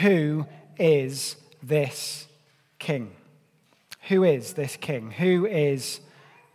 who 0.00 0.46
is 0.78 1.36
this 1.62 2.26
king? 2.78 3.12
Who 4.08 4.24
is 4.24 4.52
this 4.52 4.76
king? 4.76 5.10
Who 5.12 5.46
is 5.46 6.00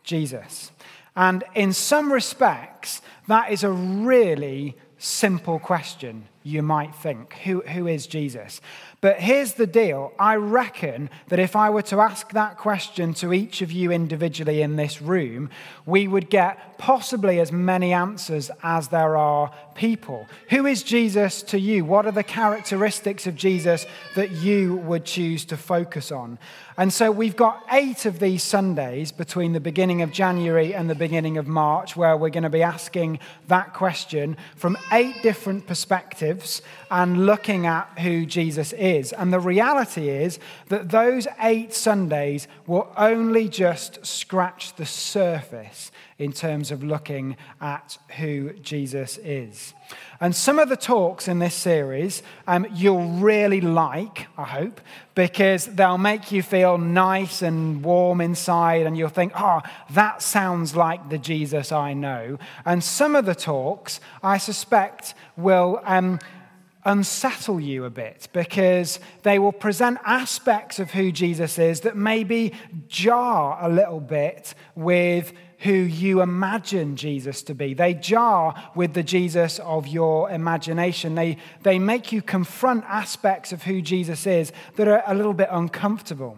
Jesus? 0.03 0.71
And 1.15 1.43
in 1.53 1.73
some 1.73 2.11
respects, 2.11 3.01
that 3.27 3.51
is 3.51 3.63
a 3.63 3.71
really 3.71 4.77
simple 4.97 5.59
question, 5.59 6.27
you 6.43 6.61
might 6.61 6.95
think. 6.95 7.33
Who, 7.43 7.61
who 7.61 7.87
is 7.87 8.07
Jesus? 8.07 8.61
But 9.01 9.19
here's 9.19 9.53
the 9.53 9.65
deal 9.65 10.13
I 10.19 10.35
reckon 10.35 11.09
that 11.29 11.39
if 11.39 11.55
I 11.55 11.71
were 11.71 11.81
to 11.83 11.99
ask 11.99 12.31
that 12.33 12.59
question 12.59 13.15
to 13.15 13.33
each 13.33 13.63
of 13.63 13.71
you 13.71 13.91
individually 13.91 14.61
in 14.61 14.75
this 14.75 15.01
room, 15.01 15.49
we 15.87 16.07
would 16.07 16.29
get 16.29 16.77
possibly 16.77 17.39
as 17.39 17.51
many 17.51 17.93
answers 17.93 18.51
as 18.61 18.89
there 18.89 19.17
are 19.17 19.51
people. 19.73 20.27
Who 20.49 20.65
is 20.65 20.83
Jesus 20.83 21.41
to 21.43 21.59
you? 21.59 21.83
What 21.83 22.05
are 22.05 22.11
the 22.11 22.23
characteristics 22.23 23.25
of 23.25 23.35
Jesus 23.35 23.85
that 24.15 24.31
you 24.31 24.77
would 24.77 25.05
choose 25.05 25.45
to 25.45 25.57
focus 25.57 26.11
on? 26.11 26.37
And 26.77 26.91
so 26.91 27.11
we've 27.11 27.35
got 27.35 27.63
eight 27.71 28.05
of 28.05 28.19
these 28.19 28.43
Sundays 28.43 29.11
between 29.11 29.53
the 29.53 29.59
beginning 29.59 30.01
of 30.01 30.11
January 30.11 30.73
and 30.73 30.89
the 30.89 30.95
beginning 30.95 31.37
of 31.37 31.47
March 31.47 31.95
where 31.95 32.17
we're 32.17 32.29
going 32.29 32.43
to 32.43 32.49
be 32.49 32.63
asking 32.63 33.19
that 33.47 33.73
question 33.73 34.37
from 34.55 34.77
eight 34.91 35.21
different 35.21 35.67
perspectives 35.67 36.61
and 36.89 37.25
looking 37.25 37.65
at 37.65 37.87
who 37.99 38.25
Jesus 38.25 38.73
is. 38.73 38.90
And 39.17 39.31
the 39.31 39.39
reality 39.39 40.09
is 40.09 40.39
that 40.67 40.89
those 40.89 41.27
eight 41.41 41.73
Sundays 41.73 42.47
will 42.67 42.91
only 42.97 43.47
just 43.49 44.05
scratch 44.05 44.75
the 44.75 44.85
surface 44.85 45.91
in 46.17 46.31
terms 46.31 46.69
of 46.71 46.83
looking 46.83 47.35
at 47.59 47.97
who 48.17 48.53
Jesus 48.61 49.17
is. 49.17 49.73
And 50.19 50.35
some 50.35 50.59
of 50.59 50.69
the 50.69 50.77
talks 50.77 51.27
in 51.27 51.39
this 51.39 51.55
series 51.55 52.21
um, 52.47 52.67
you'll 52.73 53.07
really 53.07 53.59
like, 53.59 54.27
I 54.37 54.43
hope, 54.43 54.79
because 55.15 55.65
they'll 55.65 55.97
make 55.97 56.31
you 56.31 56.43
feel 56.43 56.77
nice 56.77 57.41
and 57.41 57.83
warm 57.83 58.21
inside, 58.21 58.85
and 58.85 58.95
you'll 58.95 59.09
think, 59.09 59.33
oh, 59.35 59.61
that 59.89 60.21
sounds 60.21 60.75
like 60.75 61.09
the 61.09 61.17
Jesus 61.17 61.71
I 61.71 61.93
know. 61.93 62.37
And 62.65 62.83
some 62.83 63.15
of 63.15 63.25
the 63.25 63.35
talks, 63.35 63.99
I 64.21 64.37
suspect, 64.37 65.15
will. 65.35 65.81
Um, 65.83 66.19
unsettle 66.83 67.59
you 67.59 67.85
a 67.85 67.89
bit 67.89 68.27
because 68.33 68.99
they 69.23 69.39
will 69.39 69.51
present 69.51 69.99
aspects 70.05 70.79
of 70.79 70.91
who 70.91 71.11
Jesus 71.11 71.59
is 71.59 71.81
that 71.81 71.95
maybe 71.95 72.53
jar 72.87 73.57
a 73.61 73.69
little 73.69 73.99
bit 73.99 74.53
with 74.75 75.33
who 75.59 75.73
you 75.73 76.21
imagine 76.21 76.95
Jesus 76.95 77.43
to 77.43 77.53
be. 77.53 77.75
They 77.75 77.93
jar 77.93 78.71
with 78.75 78.93
the 78.93 79.03
Jesus 79.03 79.59
of 79.59 79.87
your 79.87 80.29
imagination. 80.31 81.13
They, 81.13 81.37
they 81.61 81.77
make 81.77 82.11
you 82.11 82.21
confront 82.21 82.83
aspects 82.85 83.51
of 83.51 83.63
who 83.63 83.81
Jesus 83.81 84.25
is 84.25 84.51
that 84.75 84.87
are 84.87 85.03
a 85.05 85.13
little 85.13 85.35
bit 85.35 85.49
uncomfortable. 85.51 86.37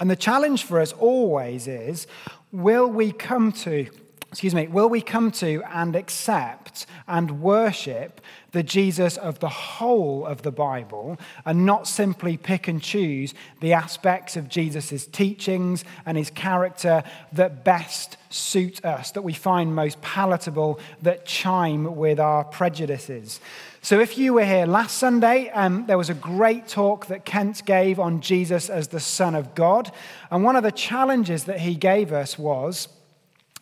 And 0.00 0.10
the 0.10 0.16
challenge 0.16 0.64
for 0.64 0.80
us 0.80 0.92
always 0.92 1.68
is 1.68 2.08
will 2.50 2.88
we 2.88 3.12
come 3.12 3.52
to 3.52 3.86
excuse 4.32 4.54
me, 4.54 4.66
will 4.66 4.88
we 4.88 5.02
come 5.02 5.30
to 5.30 5.62
and 5.74 5.94
accept 5.94 6.86
and 7.06 7.42
worship 7.42 8.18
the 8.52 8.62
Jesus 8.62 9.18
of 9.18 9.40
the 9.40 9.48
whole 9.50 10.24
of 10.24 10.40
the 10.40 10.50
Bible 10.50 11.18
and 11.44 11.66
not 11.66 11.86
simply 11.86 12.38
pick 12.38 12.66
and 12.66 12.80
choose 12.80 13.34
the 13.60 13.74
aspects 13.74 14.34
of 14.34 14.48
Jesus' 14.48 15.06
teachings 15.06 15.84
and 16.06 16.16
his 16.16 16.30
character 16.30 17.04
that 17.34 17.62
best 17.62 18.16
suit 18.30 18.82
us, 18.86 19.10
that 19.10 19.20
we 19.20 19.34
find 19.34 19.76
most 19.76 20.00
palatable, 20.00 20.80
that 21.02 21.26
chime 21.26 21.94
with 21.94 22.18
our 22.18 22.42
prejudices? 22.42 23.38
So, 23.82 24.00
if 24.00 24.16
you 24.16 24.32
were 24.32 24.46
here 24.46 24.64
last 24.64 24.96
Sunday, 24.96 25.50
um, 25.50 25.84
there 25.86 25.98
was 25.98 26.08
a 26.08 26.14
great 26.14 26.68
talk 26.68 27.06
that 27.06 27.26
Kent 27.26 27.66
gave 27.66 28.00
on 28.00 28.22
Jesus 28.22 28.70
as 28.70 28.88
the 28.88 29.00
Son 29.00 29.34
of 29.34 29.54
God. 29.54 29.92
And 30.30 30.42
one 30.42 30.56
of 30.56 30.62
the 30.62 30.72
challenges 30.72 31.44
that 31.44 31.60
he 31.60 31.74
gave 31.74 32.14
us 32.14 32.38
was 32.38 32.88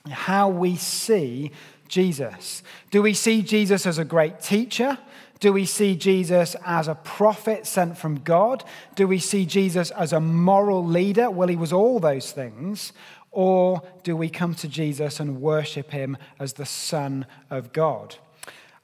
how 0.09 0.49
we 0.49 0.77
see 0.77 1.51
Jesus. 1.89 2.63
Do 2.91 3.03
we 3.03 3.15
see 3.15 3.43
Jesus 3.43 3.87
as 3.87 3.99
a 3.99 4.05
great 4.05 4.41
teacher? 4.41 4.99
Do 5.41 5.53
we 5.53 5.65
see 5.65 5.97
Jesus 5.97 6.55
as 6.65 6.87
a 6.87 6.95
prophet 6.95 7.67
sent 7.67 7.97
from 7.97 8.21
God? 8.21 8.63
Do 8.95 9.09
we 9.09 9.19
see 9.19 9.47
Jesus 9.47 9.91
as 9.93 10.13
a 10.13 10.21
moral 10.21 10.85
leader? 10.85 11.31
Well, 11.31 11.49
he 11.49 11.57
was 11.57 11.73
all 11.73 11.99
those 11.99 12.31
things. 12.31 12.93
Or 13.33 13.83
do 14.03 14.17
we 14.17 14.29
come 14.29 14.55
to 14.57 14.69
Jesus 14.69 15.19
and 15.21 15.41
worship 15.41 15.91
him 15.93 16.17
as 16.39 16.55
the 16.55 16.67
Son 16.67 17.27
of 17.49 17.73
God? 17.73 18.17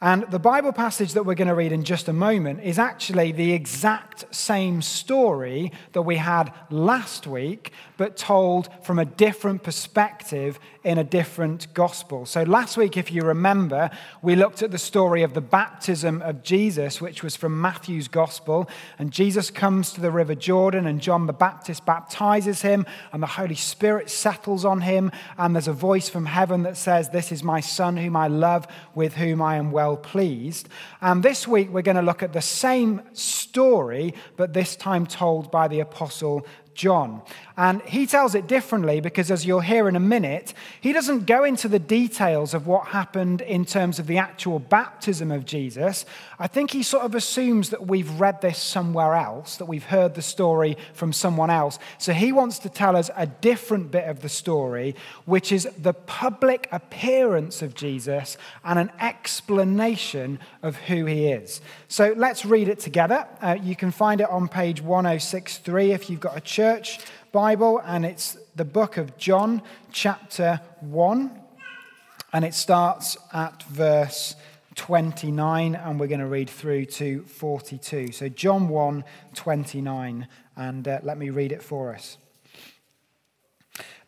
And 0.01 0.31
the 0.31 0.39
Bible 0.39 0.73
passage 0.73 1.15
that 1.15 1.25
we're 1.25 1.35
going 1.35 1.49
to 1.49 1.55
read 1.55 1.73
in 1.73 1.83
just 1.83 2.07
a 2.07 2.13
moment 2.13 2.63
is 2.63 2.79
actually 2.79 3.33
the 3.33 3.53
exact 3.53 4.27
same 4.35 4.83
story 4.83 5.73
that 5.93 6.03
we 6.03 6.17
had 6.17 6.53
last 6.69 7.27
week, 7.27 7.73
but 7.97 8.17
told 8.17 8.69
from 8.83 8.99
a 8.99 9.07
different 9.07 9.63
perspective 9.63 10.59
in 10.87 10.99
a 10.99 11.05
different 11.05 11.67
gospel. 11.75 12.25
So, 12.25 12.45
last 12.45 12.77
week, 12.77 12.97
if 12.97 13.11
you 13.11 13.23
remember, 13.23 13.91
we 14.23 14.37
looked 14.37 14.63
at 14.63 14.71
the 14.71 14.79
story 14.79 15.25
of 15.25 15.35
the 15.35 15.41
baptism 15.41 16.23
of 16.23 16.45
Jesus, 16.45 17.01
which 17.01 17.25
was 17.25 17.35
from 17.35 17.61
Matthew's 17.61 18.07
gospel. 18.07 18.69
And 18.97 19.11
Jesus 19.11 19.51
comes 19.51 19.93
to 19.95 20.01
the 20.01 20.13
River 20.13 20.37
Jordan, 20.37 20.87
and 20.87 21.01
John 21.01 21.27
the 21.27 21.33
Baptist 21.33 21.85
baptizes 21.85 22.63
him, 22.63 22.87
and 23.13 23.21
the 23.21 23.27
Holy 23.27 23.57
Spirit 23.57 24.09
settles 24.09 24.65
on 24.65 24.83
him. 24.83 25.11
And 25.37 25.57
there's 25.57 25.67
a 25.67 25.73
voice 25.73 26.09
from 26.09 26.27
heaven 26.27 26.63
that 26.63 26.77
says, 26.77 27.11
This 27.11 27.33
is 27.33 27.43
my 27.43 27.59
Son, 27.59 27.97
whom 27.97 28.15
I 28.15 28.29
love, 28.29 28.69
with 28.95 29.17
whom 29.17 29.43
I 29.43 29.57
am 29.57 29.73
well 29.73 29.97
pleased. 29.97 30.69
And 31.01 31.21
this 31.21 31.49
week, 31.49 31.69
we're 31.69 31.83
going 31.83 31.97
to 31.97 32.03
look 32.03 32.23
at 32.23 32.33
the 32.33 32.41
same 32.41 33.03
story, 33.13 34.15
but 34.37 34.53
this 34.53 34.77
time 34.77 35.05
told 35.05 35.51
by 35.51 35.67
the 35.67 35.81
Apostle 35.81 36.47
John. 36.77 37.23
And 37.59 37.81
he 37.83 38.07
tells 38.07 38.35
it 38.35 38.47
differently 38.47 39.01
because, 39.01 39.31
as 39.31 39.47
you'll 39.47 39.61
hear 39.61 39.89
in 39.89 39.97
a 39.97 40.01
minute, 40.01 40.53
he 40.79 40.93
doesn't 40.93 41.25
go 41.25 41.43
into 41.43 41.69
the 41.69 41.79
details 41.79 42.53
of 42.53 42.67
what 42.67 42.89
happened 42.89 43.41
in 43.41 43.65
terms 43.65 43.99
of 43.99 44.07
the 44.07 44.19
actual 44.19 44.59
baptism 44.59 45.33
of 45.33 45.47
Jesus. 45.47 46.05
I 46.39 46.49
think 46.49 46.71
he 46.71 46.83
sort 46.83 47.05
of 47.05 47.15
assumes 47.15 47.71
that 47.71 47.87
we've 47.87 48.11
read 48.21 48.43
this 48.43 48.59
somewhere 48.59 49.15
else, 49.15 49.57
that 49.57 49.65
we've 49.65 49.85
heard 49.87 50.15
the 50.15 50.23
story 50.23 50.77
from 50.93 51.15
someone 51.15 51.49
else. 51.49 51.79
So 51.97 52.13
he 52.13 52.31
wants 52.31 52.59
to 52.59 52.69
tell 52.69 52.95
us 52.95 53.11
a 53.17 53.27
different 53.27 53.91
bit 53.91 54.07
of 54.07 54.21
the 54.21 54.29
story, 54.29 54.95
which 55.25 55.51
is 55.51 55.67
the 55.79 55.95
public 55.95 56.69
appearance 56.73 57.63
of 57.63 57.75
Jesus 57.75 58.37
and 58.65 58.79
an 58.79 58.91
explanation 59.01 60.41
of 60.63 60.77
who 60.77 61.07
he 61.07 61.29
is. 61.29 61.63
So 61.89 62.13
let's 62.15 62.45
read 62.45 62.69
it 62.69 62.81
together. 62.81 63.27
Uh, 63.41 63.57
you 63.63 63.77
can 63.77 63.93
find 63.93 64.21
it 64.21 64.29
on 64.29 64.47
page 64.47 64.83
1063 64.83 65.93
if 65.93 66.11
you've 66.11 66.21
got 66.21 66.37
a 66.37 66.41
church 66.41 66.66
Bible, 67.31 67.81
and 67.85 68.05
it's 68.05 68.37
the 68.57 68.65
book 68.65 68.97
of 68.97 69.17
John, 69.17 69.63
chapter 69.93 70.61
1, 70.81 71.31
and 72.33 72.45
it 72.45 72.55
starts 72.55 73.17
at 73.33 73.63
verse 73.65 74.35
29, 74.75 75.77
and 75.77 76.01
we're 76.01 76.09
going 76.09 76.19
to 76.19 76.27
read 76.27 76.51
through 76.51 76.87
to 76.87 77.23
42. 77.23 78.11
So, 78.11 78.29
John 78.29 78.69
1 78.69 79.05
29, 79.35 80.27
and 80.57 80.89
uh, 80.89 80.99
let 81.05 81.19
me 81.19 81.31
read 81.31 81.53
it 81.53 81.63
for 81.63 81.95
us. 81.95 82.19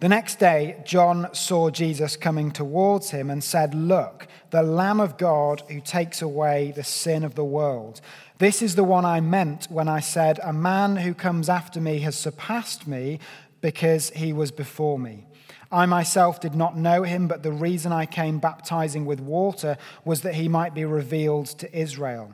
The 0.00 0.08
next 0.08 0.38
day, 0.38 0.82
John 0.84 1.28
saw 1.32 1.70
Jesus 1.70 2.16
coming 2.16 2.50
towards 2.50 3.10
him 3.10 3.30
and 3.30 3.42
said, 3.42 3.74
Look, 3.74 4.26
the 4.50 4.62
Lamb 4.62 5.00
of 5.00 5.16
God 5.16 5.62
who 5.68 5.80
takes 5.80 6.22
away 6.22 6.72
the 6.74 6.84
sin 6.84 7.22
of 7.22 7.34
the 7.34 7.44
world. 7.44 8.00
This 8.38 8.62
is 8.62 8.76
the 8.76 8.84
one 8.84 9.04
I 9.04 9.20
meant 9.20 9.66
when 9.68 9.88
I 9.88 9.98
said, 9.98 10.38
A 10.44 10.52
man 10.52 10.94
who 10.96 11.12
comes 11.12 11.48
after 11.48 11.80
me 11.80 11.98
has 12.00 12.16
surpassed 12.16 12.86
me 12.86 13.18
because 13.60 14.10
he 14.10 14.32
was 14.32 14.52
before 14.52 14.96
me. 14.96 15.26
I 15.72 15.86
myself 15.86 16.40
did 16.40 16.54
not 16.54 16.76
know 16.76 17.02
him, 17.02 17.26
but 17.26 17.42
the 17.42 17.50
reason 17.50 17.92
I 17.92 18.06
came 18.06 18.38
baptizing 18.38 19.04
with 19.04 19.18
water 19.18 19.76
was 20.04 20.22
that 20.22 20.34
he 20.34 20.48
might 20.48 20.72
be 20.72 20.84
revealed 20.84 21.46
to 21.58 21.76
Israel. 21.76 22.32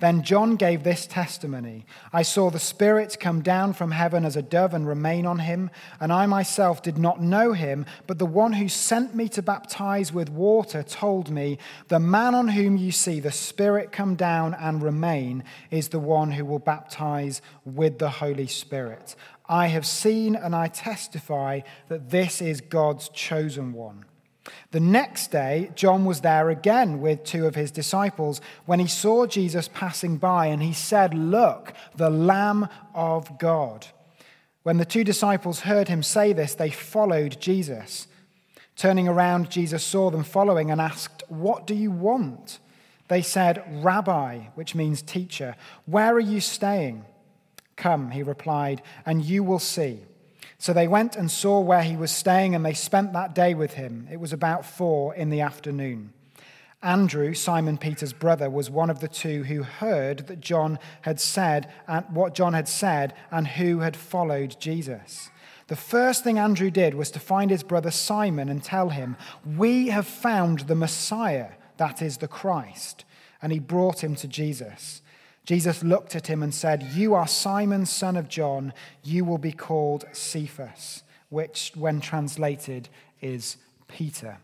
Then 0.00 0.22
John 0.22 0.56
gave 0.56 0.82
this 0.82 1.06
testimony 1.06 1.86
I 2.12 2.22
saw 2.22 2.50
the 2.50 2.58
Spirit 2.58 3.18
come 3.20 3.42
down 3.42 3.72
from 3.72 3.90
heaven 3.90 4.24
as 4.24 4.36
a 4.36 4.42
dove 4.42 4.74
and 4.74 4.86
remain 4.86 5.26
on 5.26 5.40
him, 5.40 5.70
and 6.00 6.12
I 6.12 6.26
myself 6.26 6.82
did 6.82 6.98
not 6.98 7.20
know 7.20 7.52
him, 7.52 7.86
but 8.06 8.18
the 8.18 8.26
one 8.26 8.54
who 8.54 8.68
sent 8.68 9.14
me 9.14 9.28
to 9.30 9.42
baptize 9.42 10.12
with 10.12 10.28
water 10.28 10.82
told 10.82 11.30
me, 11.30 11.58
The 11.88 12.00
man 12.00 12.34
on 12.34 12.48
whom 12.48 12.76
you 12.76 12.92
see 12.92 13.20
the 13.20 13.32
Spirit 13.32 13.92
come 13.92 14.14
down 14.14 14.54
and 14.54 14.82
remain 14.82 15.44
is 15.70 15.88
the 15.88 16.00
one 16.00 16.32
who 16.32 16.44
will 16.44 16.58
baptize 16.58 17.42
with 17.64 17.98
the 17.98 18.10
Holy 18.10 18.46
Spirit. 18.46 19.14
I 19.48 19.66
have 19.66 19.86
seen 19.86 20.34
and 20.34 20.54
I 20.54 20.68
testify 20.68 21.60
that 21.88 22.10
this 22.10 22.40
is 22.40 22.60
God's 22.60 23.08
chosen 23.08 23.72
one. 23.72 24.04
The 24.72 24.80
next 24.80 25.30
day, 25.30 25.70
John 25.74 26.04
was 26.04 26.22
there 26.22 26.50
again 26.50 27.00
with 27.00 27.24
two 27.24 27.46
of 27.46 27.54
his 27.54 27.70
disciples 27.70 28.40
when 28.66 28.80
he 28.80 28.88
saw 28.88 29.26
Jesus 29.26 29.68
passing 29.68 30.16
by, 30.16 30.46
and 30.46 30.62
he 30.62 30.72
said, 30.72 31.14
Look, 31.14 31.72
the 31.96 32.10
Lamb 32.10 32.68
of 32.94 33.38
God. 33.38 33.86
When 34.62 34.78
the 34.78 34.84
two 34.84 35.04
disciples 35.04 35.60
heard 35.60 35.88
him 35.88 36.02
say 36.02 36.32
this, 36.32 36.54
they 36.54 36.70
followed 36.70 37.40
Jesus. 37.40 38.06
Turning 38.76 39.08
around, 39.08 39.50
Jesus 39.50 39.84
saw 39.84 40.10
them 40.10 40.24
following 40.24 40.70
and 40.70 40.80
asked, 40.80 41.22
What 41.28 41.66
do 41.66 41.74
you 41.74 41.90
want? 41.90 42.58
They 43.08 43.22
said, 43.22 43.62
Rabbi, 43.84 44.38
which 44.54 44.74
means 44.74 45.02
teacher, 45.02 45.56
where 45.86 46.14
are 46.14 46.20
you 46.20 46.40
staying? 46.40 47.04
Come, 47.76 48.10
he 48.12 48.22
replied, 48.22 48.82
and 49.04 49.24
you 49.24 49.44
will 49.44 49.58
see. 49.58 50.00
So 50.62 50.72
they 50.72 50.86
went 50.86 51.16
and 51.16 51.28
saw 51.28 51.58
where 51.58 51.82
he 51.82 51.96
was 51.96 52.12
staying, 52.12 52.54
and 52.54 52.64
they 52.64 52.72
spent 52.72 53.12
that 53.14 53.34
day 53.34 53.52
with 53.52 53.72
him. 53.72 54.06
It 54.12 54.20
was 54.20 54.32
about 54.32 54.64
four 54.64 55.12
in 55.12 55.28
the 55.28 55.40
afternoon. 55.40 56.12
Andrew, 56.80 57.34
Simon 57.34 57.76
Peter's 57.76 58.12
brother, 58.12 58.48
was 58.48 58.70
one 58.70 58.88
of 58.88 59.00
the 59.00 59.08
two 59.08 59.42
who 59.42 59.64
heard 59.64 60.28
that 60.28 60.40
John 60.40 60.78
had 61.00 61.18
said 61.18 61.68
and 61.88 62.06
what 62.10 62.36
John 62.36 62.52
had 62.52 62.68
said 62.68 63.12
and 63.32 63.48
who 63.48 63.80
had 63.80 63.96
followed 63.96 64.54
Jesus. 64.60 65.30
The 65.66 65.74
first 65.74 66.22
thing 66.22 66.38
Andrew 66.38 66.70
did 66.70 66.94
was 66.94 67.10
to 67.10 67.18
find 67.18 67.50
his 67.50 67.64
brother 67.64 67.90
Simon 67.90 68.48
and 68.48 68.62
tell 68.62 68.90
him, 68.90 69.16
We 69.44 69.88
have 69.88 70.06
found 70.06 70.60
the 70.60 70.76
Messiah, 70.76 71.48
that 71.78 72.00
is 72.00 72.18
the 72.18 72.28
Christ. 72.28 73.04
And 73.42 73.50
he 73.50 73.58
brought 73.58 74.04
him 74.04 74.14
to 74.14 74.28
Jesus. 74.28 75.01
Jesus 75.44 75.82
looked 75.82 76.14
at 76.14 76.28
him 76.28 76.42
and 76.42 76.54
said, 76.54 76.82
You 76.94 77.14
are 77.14 77.26
Simon, 77.26 77.86
son 77.86 78.16
of 78.16 78.28
John. 78.28 78.72
You 79.02 79.24
will 79.24 79.38
be 79.38 79.52
called 79.52 80.04
Cephas, 80.12 81.02
which, 81.30 81.72
when 81.74 82.00
translated, 82.00 82.88
is 83.20 83.56
Peter 83.88 84.38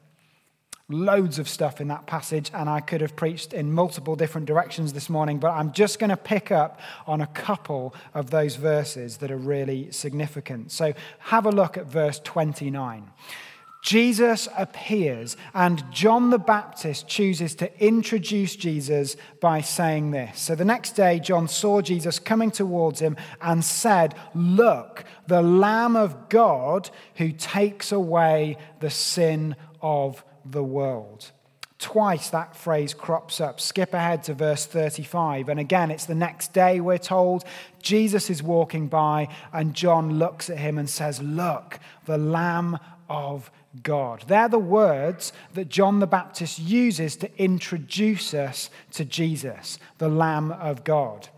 loads 0.90 1.38
of 1.38 1.48
stuff 1.48 1.82
in 1.82 1.88
that 1.88 2.06
passage, 2.06 2.50
and 2.54 2.68
I 2.68 2.80
could 2.80 3.02
have 3.02 3.14
preached 3.14 3.52
in 3.52 3.70
multiple 3.70 4.16
different 4.16 4.46
directions 4.46 4.94
this 4.94 5.10
morning, 5.10 5.38
but 5.38 5.50
I'm 5.50 5.72
just 5.72 5.98
going 5.98 6.08
to 6.10 6.16
pick 6.16 6.50
up 6.50 6.80
on 7.06 7.20
a 7.20 7.26
couple 7.26 7.94
of 8.14 8.30
those 8.30 8.56
verses 8.56 9.18
that 9.18 9.30
are 9.30 9.36
really 9.36 9.90
significant. 9.90 10.72
So 10.72 10.94
have 11.18 11.44
a 11.44 11.50
look 11.50 11.76
at 11.76 11.86
verse 11.86 12.20
29. 12.24 13.10
Jesus 13.82 14.48
appears, 14.56 15.36
and 15.54 15.84
John 15.92 16.30
the 16.30 16.38
Baptist 16.38 17.06
chooses 17.06 17.54
to 17.56 17.84
introduce 17.84 18.56
Jesus 18.56 19.16
by 19.40 19.60
saying 19.60 20.10
this. 20.10 20.40
So 20.40 20.54
the 20.54 20.64
next 20.64 20.92
day, 20.92 21.20
John 21.20 21.46
saw 21.46 21.80
Jesus 21.80 22.18
coming 22.18 22.50
towards 22.50 23.00
him 23.00 23.16
and 23.40 23.64
said, 23.64 24.14
Look, 24.34 25.04
the 25.28 25.42
Lamb 25.42 25.94
of 25.94 26.28
God 26.28 26.90
who 27.16 27.30
takes 27.30 27.92
away 27.92 28.56
the 28.80 28.90
sin 28.90 29.54
of 29.80 30.24
the 30.44 30.64
world. 30.64 31.30
Twice 31.78 32.30
that 32.30 32.56
phrase 32.56 32.92
crops 32.92 33.40
up. 33.40 33.60
Skip 33.60 33.94
ahead 33.94 34.24
to 34.24 34.34
verse 34.34 34.66
35. 34.66 35.48
And 35.48 35.60
again, 35.60 35.92
it's 35.92 36.06
the 36.06 36.14
next 36.16 36.52
day, 36.52 36.80
we're 36.80 36.98
told. 36.98 37.44
Jesus 37.80 38.28
is 38.30 38.42
walking 38.42 38.88
by, 38.88 39.28
and 39.52 39.74
John 39.74 40.18
looks 40.18 40.50
at 40.50 40.58
him 40.58 40.76
and 40.76 40.90
says, 40.90 41.22
Look, 41.22 41.78
the 42.06 42.18
Lamb 42.18 42.80
of 43.08 43.52
God. 43.82 44.24
They're 44.26 44.48
the 44.48 44.58
words 44.58 45.32
that 45.54 45.68
John 45.68 46.00
the 46.00 46.06
Baptist 46.06 46.58
uses 46.58 47.16
to 47.16 47.42
introduce 47.42 48.34
us 48.34 48.70
to 48.92 49.04
Jesus, 49.04 49.78
the 49.98 50.08
Lamb 50.08 50.52
of 50.52 50.84
God. 50.84 51.28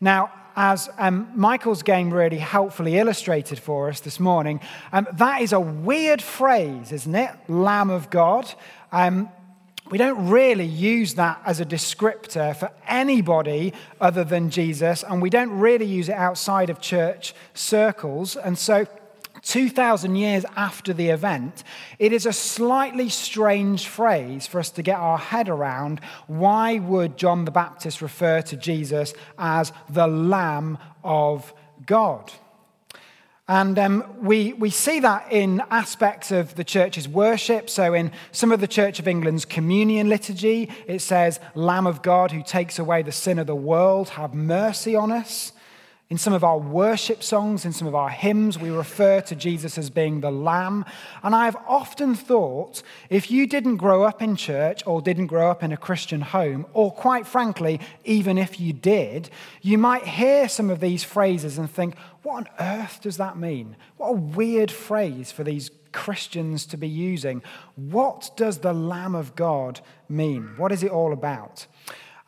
Now, 0.00 0.32
as 0.56 0.88
um, 0.98 1.30
Michael's 1.34 1.82
game 1.82 2.12
really 2.12 2.38
helpfully 2.38 2.98
illustrated 2.98 3.58
for 3.58 3.88
us 3.88 4.00
this 4.00 4.18
morning, 4.18 4.60
um, 4.92 5.06
that 5.14 5.42
is 5.42 5.52
a 5.52 5.60
weird 5.60 6.20
phrase, 6.20 6.92
isn't 6.92 7.14
it? 7.14 7.30
Lamb 7.48 7.90
of 7.90 8.10
God. 8.10 8.52
Um, 8.92 9.28
we 9.90 9.98
don't 9.98 10.28
really 10.28 10.66
use 10.66 11.14
that 11.14 11.40
as 11.44 11.60
a 11.60 11.64
descriptor 11.64 12.54
for 12.54 12.70
anybody 12.86 13.72
other 14.00 14.22
than 14.22 14.50
Jesus, 14.50 15.02
and 15.02 15.20
we 15.20 15.30
don't 15.30 15.58
really 15.58 15.86
use 15.86 16.08
it 16.08 16.14
outside 16.14 16.70
of 16.70 16.80
church 16.80 17.34
circles. 17.54 18.36
And 18.36 18.56
so 18.56 18.86
2,000 19.42 20.16
years 20.16 20.44
after 20.56 20.92
the 20.92 21.08
event, 21.08 21.64
it 21.98 22.12
is 22.12 22.26
a 22.26 22.32
slightly 22.32 23.08
strange 23.08 23.86
phrase 23.86 24.46
for 24.46 24.60
us 24.60 24.70
to 24.70 24.82
get 24.82 24.98
our 24.98 25.18
head 25.18 25.48
around. 25.48 26.00
Why 26.26 26.78
would 26.78 27.16
John 27.16 27.44
the 27.44 27.50
Baptist 27.50 28.02
refer 28.02 28.42
to 28.42 28.56
Jesus 28.56 29.14
as 29.38 29.72
the 29.88 30.06
Lamb 30.06 30.78
of 31.02 31.52
God? 31.86 32.32
And 33.50 33.76
um, 33.80 34.04
we, 34.20 34.52
we 34.52 34.70
see 34.70 35.00
that 35.00 35.32
in 35.32 35.60
aspects 35.72 36.30
of 36.30 36.54
the 36.54 36.62
church's 36.62 37.08
worship. 37.08 37.68
So, 37.68 37.94
in 37.94 38.12
some 38.30 38.52
of 38.52 38.60
the 38.60 38.68
Church 38.68 39.00
of 39.00 39.08
England's 39.08 39.44
communion 39.44 40.08
liturgy, 40.08 40.70
it 40.86 41.00
says, 41.00 41.40
Lamb 41.56 41.88
of 41.88 42.00
God 42.00 42.30
who 42.30 42.44
takes 42.44 42.78
away 42.78 43.02
the 43.02 43.10
sin 43.10 43.40
of 43.40 43.48
the 43.48 43.56
world, 43.56 44.10
have 44.10 44.34
mercy 44.34 44.94
on 44.94 45.10
us. 45.10 45.50
In 46.10 46.18
some 46.18 46.32
of 46.32 46.42
our 46.42 46.58
worship 46.58 47.22
songs, 47.22 47.64
in 47.64 47.72
some 47.72 47.86
of 47.86 47.94
our 47.94 48.08
hymns, 48.08 48.58
we 48.58 48.68
refer 48.68 49.20
to 49.20 49.36
Jesus 49.36 49.78
as 49.78 49.90
being 49.90 50.20
the 50.20 50.30
Lamb. 50.32 50.84
And 51.22 51.36
I've 51.36 51.54
often 51.68 52.16
thought 52.16 52.82
if 53.08 53.30
you 53.30 53.46
didn't 53.46 53.76
grow 53.76 54.02
up 54.02 54.20
in 54.20 54.34
church 54.34 54.84
or 54.88 55.00
didn't 55.00 55.28
grow 55.28 55.48
up 55.48 55.62
in 55.62 55.70
a 55.70 55.76
Christian 55.76 56.20
home, 56.20 56.66
or 56.72 56.90
quite 56.90 57.28
frankly, 57.28 57.78
even 58.04 58.38
if 58.38 58.58
you 58.58 58.72
did, 58.72 59.30
you 59.62 59.78
might 59.78 60.02
hear 60.02 60.48
some 60.48 60.68
of 60.68 60.80
these 60.80 61.04
phrases 61.04 61.58
and 61.58 61.70
think, 61.70 61.96
what 62.24 62.38
on 62.38 62.48
earth 62.58 63.00
does 63.02 63.18
that 63.18 63.38
mean? 63.38 63.76
What 63.96 64.08
a 64.08 64.14
weird 64.14 64.72
phrase 64.72 65.30
for 65.30 65.44
these 65.44 65.70
Christians 65.92 66.66
to 66.66 66.76
be 66.76 66.88
using. 66.88 67.40
What 67.76 68.32
does 68.36 68.58
the 68.58 68.72
Lamb 68.72 69.14
of 69.14 69.36
God 69.36 69.80
mean? 70.08 70.54
What 70.56 70.72
is 70.72 70.82
it 70.82 70.90
all 70.90 71.12
about? 71.12 71.66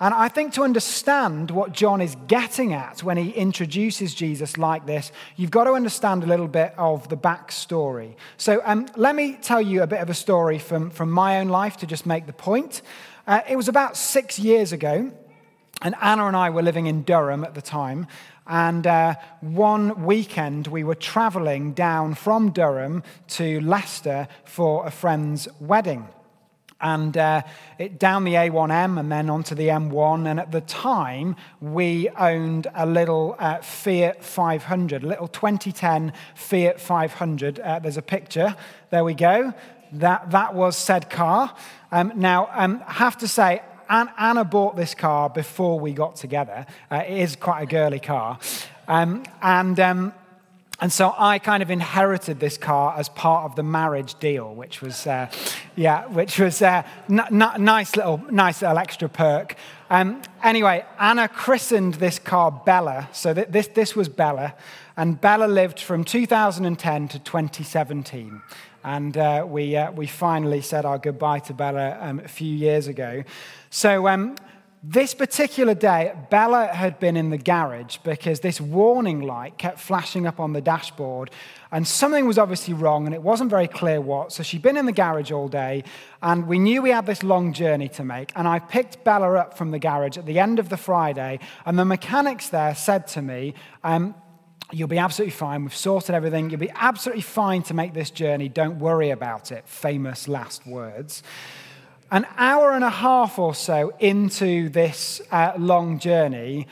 And 0.03 0.13
I 0.13 0.27
think 0.27 0.55
to 0.55 0.65
understand 0.65 1.53
what 1.53 1.71
John 1.71 2.01
is 2.01 2.17
getting 2.27 2.73
at 2.73 3.05
when 3.05 3.17
he 3.17 3.31
introduces 3.31 4.17
Jesus 4.17 4.59
like 4.59 4.85
this, 4.85 5.13
you've 5.37 5.53
got 5.53 5.65
to 5.65 5.75
understand 5.75 6.25
a 6.25 6.27
little 6.27 6.49
bit 6.49 6.75
of 6.77 7.09
the 7.09 7.17
backstory. 7.17 8.17
So 8.37 8.61
um, 8.65 8.89
let 8.97 9.15
me 9.15 9.39
tell 9.41 9.63
you 9.63 9.81
a 9.85 9.87
bit 9.87 10.01
of 10.01 10.11
a 10.11 10.15
story 10.15 10.59
from, 10.59 10.91
from 10.91 11.09
my 11.09 11.39
own 11.39 11.51
life 11.51 11.77
to 11.77 11.87
just 11.87 12.05
make 12.05 12.27
the 12.27 12.33
point. 12.33 12.83
Uh, 13.29 13.43
it 13.49 13.55
was 13.55 13.69
about 13.69 13.97
six 13.97 14.41
years 14.41 14.73
ago, 14.73 15.13
and 15.83 15.95
Anna 16.03 16.27
and 16.27 16.37
I 16.37 16.51
were 16.51 16.63
living 16.63 16.87
in 16.87 17.05
Durham 17.05 17.45
at 17.45 17.55
the 17.55 17.63
time. 17.63 18.09
And 18.45 18.85
uh, 18.89 19.15
one 19.41 20.05
weekend, 20.05 20.67
we 20.67 20.83
were 20.83 20.97
traveling 20.97 21.75
down 21.75 22.15
from 22.15 22.51
Durham 22.51 23.05
to 23.29 23.61
Leicester 23.61 24.27
for 24.47 24.85
a 24.85 24.91
friend's 24.91 25.47
wedding 25.61 26.09
and 26.83 27.17
uh, 27.17 27.43
it, 27.79 27.99
down 27.99 28.25
the 28.25 28.35
A1M 28.35 28.99
and 28.99 29.11
then 29.11 29.31
onto 29.31 29.55
the 29.55 29.69
M1. 29.69 30.29
And 30.29 30.39
at 30.41 30.51
the 30.51 30.61
time, 30.61 31.37
we 31.61 32.09
owned 32.11 32.67
a 32.75 32.85
little 32.85 33.37
uh, 33.39 33.59
Fiat 33.59 34.23
500, 34.23 35.05
a 35.05 35.07
little 35.07 35.29
2010 35.29 36.13
Fiat 36.35 36.81
500. 36.81 37.61
Uh, 37.61 37.79
there's 37.79 37.97
a 37.97 38.03
picture. 38.03 38.55
There 38.91 39.05
we 39.05 39.15
go. 39.15 39.55
That, 39.93 40.31
that 40.33 40.55
was 40.55 40.77
said 40.77 41.09
car. 41.09 41.55
Um, 41.91 42.13
now, 42.17 42.49
um, 42.53 42.83
I 42.87 42.95
have 42.95 43.17
to 43.19 43.29
say, 43.29 43.63
Anna 43.89 44.45
bought 44.45 44.75
this 44.75 44.95
car 44.95 45.29
before 45.29 45.79
we 45.79 45.93
got 45.93 46.17
together. 46.17 46.67
Uh, 46.91 47.05
it 47.07 47.19
is 47.19 47.37
quite 47.37 47.63
a 47.63 47.67
girly 47.67 48.01
car. 48.01 48.39
Um, 48.89 49.23
and 49.43 49.79
um, 49.79 50.15
and 50.83 50.93
so 50.93 51.15
I 51.17 51.39
kind 51.39 51.63
of 51.63 51.71
inherited 51.71 52.41
this 52.41 52.59
car 52.59 52.97
as 52.99 53.09
part 53.09 53.45
of 53.45 53.55
the 53.55 53.63
marriage 53.63 54.19
deal, 54.19 54.53
which 54.53 54.83
was, 54.83 55.07
uh, 55.07 55.31
yeah, 55.77 56.07
which 56.09 56.41
was 56.41 56.61
a 56.61 56.69
uh, 56.69 56.83
n- 57.09 57.41
n- 57.41 57.65
nice 57.65 57.95
little, 57.95 58.21
nice 58.33 58.63
little 58.63 58.79
extra 58.79 59.09
perk. 59.09 59.55
Um, 59.91 60.21
anyway, 60.43 60.85
Anna 60.99 61.29
christened 61.29 61.95
this 61.95 62.19
car 62.19 62.51
Bella. 62.51 63.09
So 63.13 63.33
th- 63.33 63.47
this, 63.49 63.69
this 63.69 63.95
was 63.95 64.09
Bella. 64.09 64.55
And 64.97 65.21
Bella 65.21 65.45
lived 65.45 65.79
from 65.79 66.03
2010 66.03 67.09
to 67.11 67.19
2017. 67.21 68.43
And 68.83 69.17
uh, 69.17 69.47
we, 69.49 69.77
uh, 69.77 69.93
we 69.93 70.09
finally 70.09 70.63
said 70.63 70.85
our 70.85 70.99
goodbye 70.99 71.39
to 71.39 71.55
Bella 71.55 71.97
um, 72.01 72.19
a 72.19 72.27
few 72.27 72.53
years 72.53 72.89
ago. 72.89 73.23
So 73.71 74.09
um, 74.09 74.35
this 74.85 75.15
particular 75.15 75.75
day, 75.75 76.13
Bella 76.29 76.67
had 76.67 76.99
been 76.99 77.17
in 77.17 77.31
the 77.31 77.39
garage 77.39 77.99
because 77.99 78.41
this 78.41 78.61
warning 78.61 79.21
light 79.21 79.57
kept 79.57 79.79
flashing 79.79 80.27
up 80.27 80.41
on 80.41 80.55
the 80.55 80.61
dashboard, 80.61 81.31
and 81.71 81.87
something 81.87 82.27
was 82.27 82.37
obviously 82.37 82.75
wrong, 82.75 83.07
and 83.07 83.15
it 83.15 83.23
wasn't 83.23 83.49
very 83.49 83.69
clear 83.69 84.01
what. 84.01 84.33
So 84.33 84.43
she'd 84.43 84.61
been 84.61 84.77
in 84.77 84.87
the 84.87 84.93
garage 84.93 85.31
all 85.31 85.47
day, 85.47 85.85
and 86.21 86.49
we 86.49 86.59
knew 86.59 86.83
we 86.83 86.91
had 86.91 87.07
this 87.07 87.23
long 87.23 87.53
journey 87.53 87.89
to 87.91 88.03
make. 88.03 88.33
And 88.35 88.49
I 88.49 88.59
picked 88.59 89.05
Bella 89.05 89.35
up 89.35 89.57
from 89.57 89.71
the 89.71 89.79
garage 89.79 90.19
at 90.19 90.27
the 90.27 90.41
end 90.41 90.59
of 90.59 90.69
the 90.69 90.77
Friday, 90.77 91.39
and 91.65 91.79
the 91.79 91.85
mechanics 91.85 92.49
there 92.49 92.75
said 92.75 93.07
to 93.09 93.23
me, 93.23 93.55
um, 93.85 94.17
You'll 94.75 94.89
be 94.89 94.97
absolutely 94.97 95.33
fine. 95.33 95.65
We've 95.65 95.77
sorted 95.77 96.15
everything. 96.15 96.49
You'll 96.49 96.59
be 96.59 96.73
absolutely 96.75 97.21
fine 97.21 97.63
to 97.65 97.75
make 97.75 97.93
this 97.93 98.11
journey. 98.11 98.49
Don't 98.49 98.79
worry 98.79 99.11
about 99.11 99.53
it. 99.53 99.69
Famous 99.69 100.29
last 100.29 100.67
words. 100.67 101.23
An 102.13 102.27
hour 102.37 102.73
and 102.73 102.85
a 102.85 102.91
half 102.91 103.39
or 103.39 103.55
so 103.55 103.95
into 103.99 104.69
this 104.69 105.23
uh, 105.31 105.55
long 105.57 105.99
journey, 105.99 106.67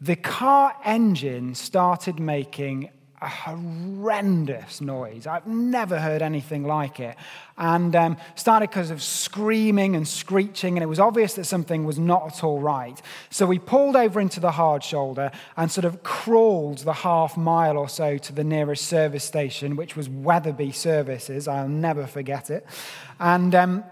the 0.00 0.16
car 0.16 0.74
engine 0.84 1.54
started 1.54 2.18
making 2.18 2.90
a 3.22 3.28
horrendous 3.28 4.80
noise. 4.80 5.28
I've 5.28 5.46
never 5.46 6.00
heard 6.00 6.22
anything 6.22 6.64
like 6.64 6.98
it. 6.98 7.16
And 7.56 7.94
um, 7.94 8.16
started 8.34 8.70
because 8.70 8.90
of 8.90 9.00
screaming 9.00 9.94
and 9.94 10.08
screeching, 10.08 10.76
and 10.76 10.82
it 10.82 10.88
was 10.88 10.98
obvious 10.98 11.34
that 11.34 11.44
something 11.44 11.84
was 11.84 12.00
not 12.00 12.26
at 12.26 12.42
all 12.42 12.58
right. 12.58 13.00
So 13.30 13.46
we 13.46 13.60
pulled 13.60 13.94
over 13.94 14.18
into 14.18 14.40
the 14.40 14.50
hard 14.50 14.82
shoulder 14.82 15.30
and 15.56 15.70
sort 15.70 15.84
of 15.84 16.02
crawled 16.02 16.78
the 16.78 16.94
half 16.94 17.36
mile 17.36 17.78
or 17.78 17.88
so 17.88 18.18
to 18.18 18.32
the 18.32 18.42
nearest 18.42 18.86
service 18.86 19.22
station, 19.22 19.76
which 19.76 19.94
was 19.94 20.08
Wetherby 20.08 20.72
Services. 20.72 21.46
I'll 21.46 21.68
never 21.68 22.08
forget 22.08 22.50
it. 22.50 22.66
And 23.20 23.54
um, 23.54 23.84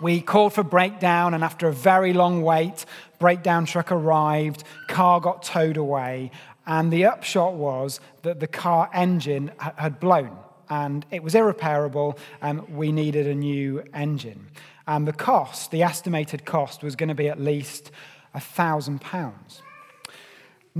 we 0.00 0.20
called 0.20 0.52
for 0.52 0.62
breakdown, 0.62 1.34
and 1.34 1.44
after 1.44 1.68
a 1.68 1.72
very 1.72 2.12
long 2.12 2.42
wait, 2.42 2.84
breakdown 3.18 3.66
truck 3.66 3.92
arrived, 3.92 4.64
car 4.88 5.20
got 5.20 5.42
towed 5.42 5.76
away, 5.76 6.30
and 6.66 6.92
the 6.92 7.06
upshot 7.06 7.54
was 7.54 8.00
that 8.22 8.40
the 8.40 8.46
car 8.46 8.88
engine 8.92 9.50
had 9.58 9.98
blown 10.00 10.36
and 10.70 11.04
it 11.10 11.22
was 11.22 11.34
irreparable, 11.34 12.16
and 12.40 12.66
we 12.68 12.92
needed 12.92 13.26
a 13.26 13.34
new 13.34 13.82
engine. 13.92 14.46
And 14.86 15.06
the 15.06 15.12
cost, 15.12 15.72
the 15.72 15.82
estimated 15.82 16.46
cost, 16.46 16.82
was 16.82 16.96
going 16.96 17.08
to 17.08 17.14
be 17.14 17.28
at 17.28 17.40
least 17.40 17.90
a 18.32 18.40
thousand 18.40 19.00
pounds. 19.00 19.62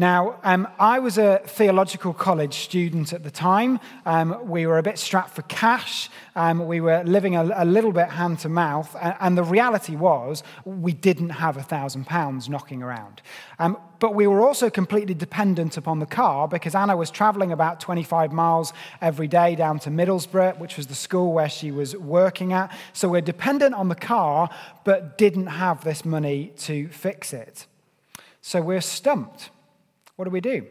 Now, 0.00 0.40
um, 0.45 0.66
I 0.78 0.99
was 0.99 1.19
a 1.19 1.42
theological 1.45 2.14
college 2.14 2.54
student 2.54 3.12
at 3.12 3.23
the 3.23 3.30
time. 3.30 3.78
Um, 4.07 4.49
we 4.49 4.64
were 4.66 4.78
a 4.78 4.83
bit 4.83 4.99
strapped 4.99 5.37
for 5.37 5.42
cash. 5.42 6.09
Um, 6.35 6.66
we 6.66 6.80
were 6.80 7.04
living 7.04 7.37
a, 7.37 7.45
a, 7.54 7.66
little 7.66 7.92
bit 7.92 8.09
hand 8.09 8.38
to 8.38 8.49
mouth. 8.49 8.97
And, 8.99 9.14
and, 9.21 9.37
the 9.37 9.45
reality 9.45 9.97
was, 9.97 10.42
we 10.64 10.95
didn't 10.95 11.28
have 11.28 11.59
a 11.59 11.62
thousand 11.62 12.07
pounds 12.07 12.49
knocking 12.49 12.83
around. 12.83 13.21
Um, 13.59 13.76
but 13.99 14.14
we 14.14 14.26
were 14.26 14.40
also 14.40 14.71
completely 14.71 15.12
dependent 15.12 15.76
upon 15.76 15.99
the 15.99 16.07
car 16.07 16.49
because 16.49 16.75
Anna 16.75 16.97
was 16.97 17.11
traveling 17.11 17.52
about 17.52 17.78
25 17.78 18.33
miles 18.33 18.73
every 19.02 19.28
day 19.28 19.54
down 19.54 19.80
to 19.80 19.90
Middlesbrough, 19.90 20.59
which 20.59 20.78
was 20.78 20.87
the 20.87 20.95
school 20.95 21.35
where 21.35 21.50
she 21.50 21.71
was 21.71 21.95
working 21.95 22.54
at. 22.54 22.75
So 22.95 23.07
we're 23.07 23.21
dependent 23.21 23.75
on 23.75 23.90
the 23.90 23.95
car, 23.95 24.49
but 24.83 25.19
didn't 25.19 25.49
have 25.49 25.85
this 25.85 26.07
money 26.07 26.54
to 26.61 26.88
fix 26.88 27.35
it. 27.35 27.66
So 28.40 28.62
we're 28.62 28.80
stumped. 28.80 29.50
What 30.21 30.27
do 30.27 30.33
we 30.33 30.43
do? 30.43 30.67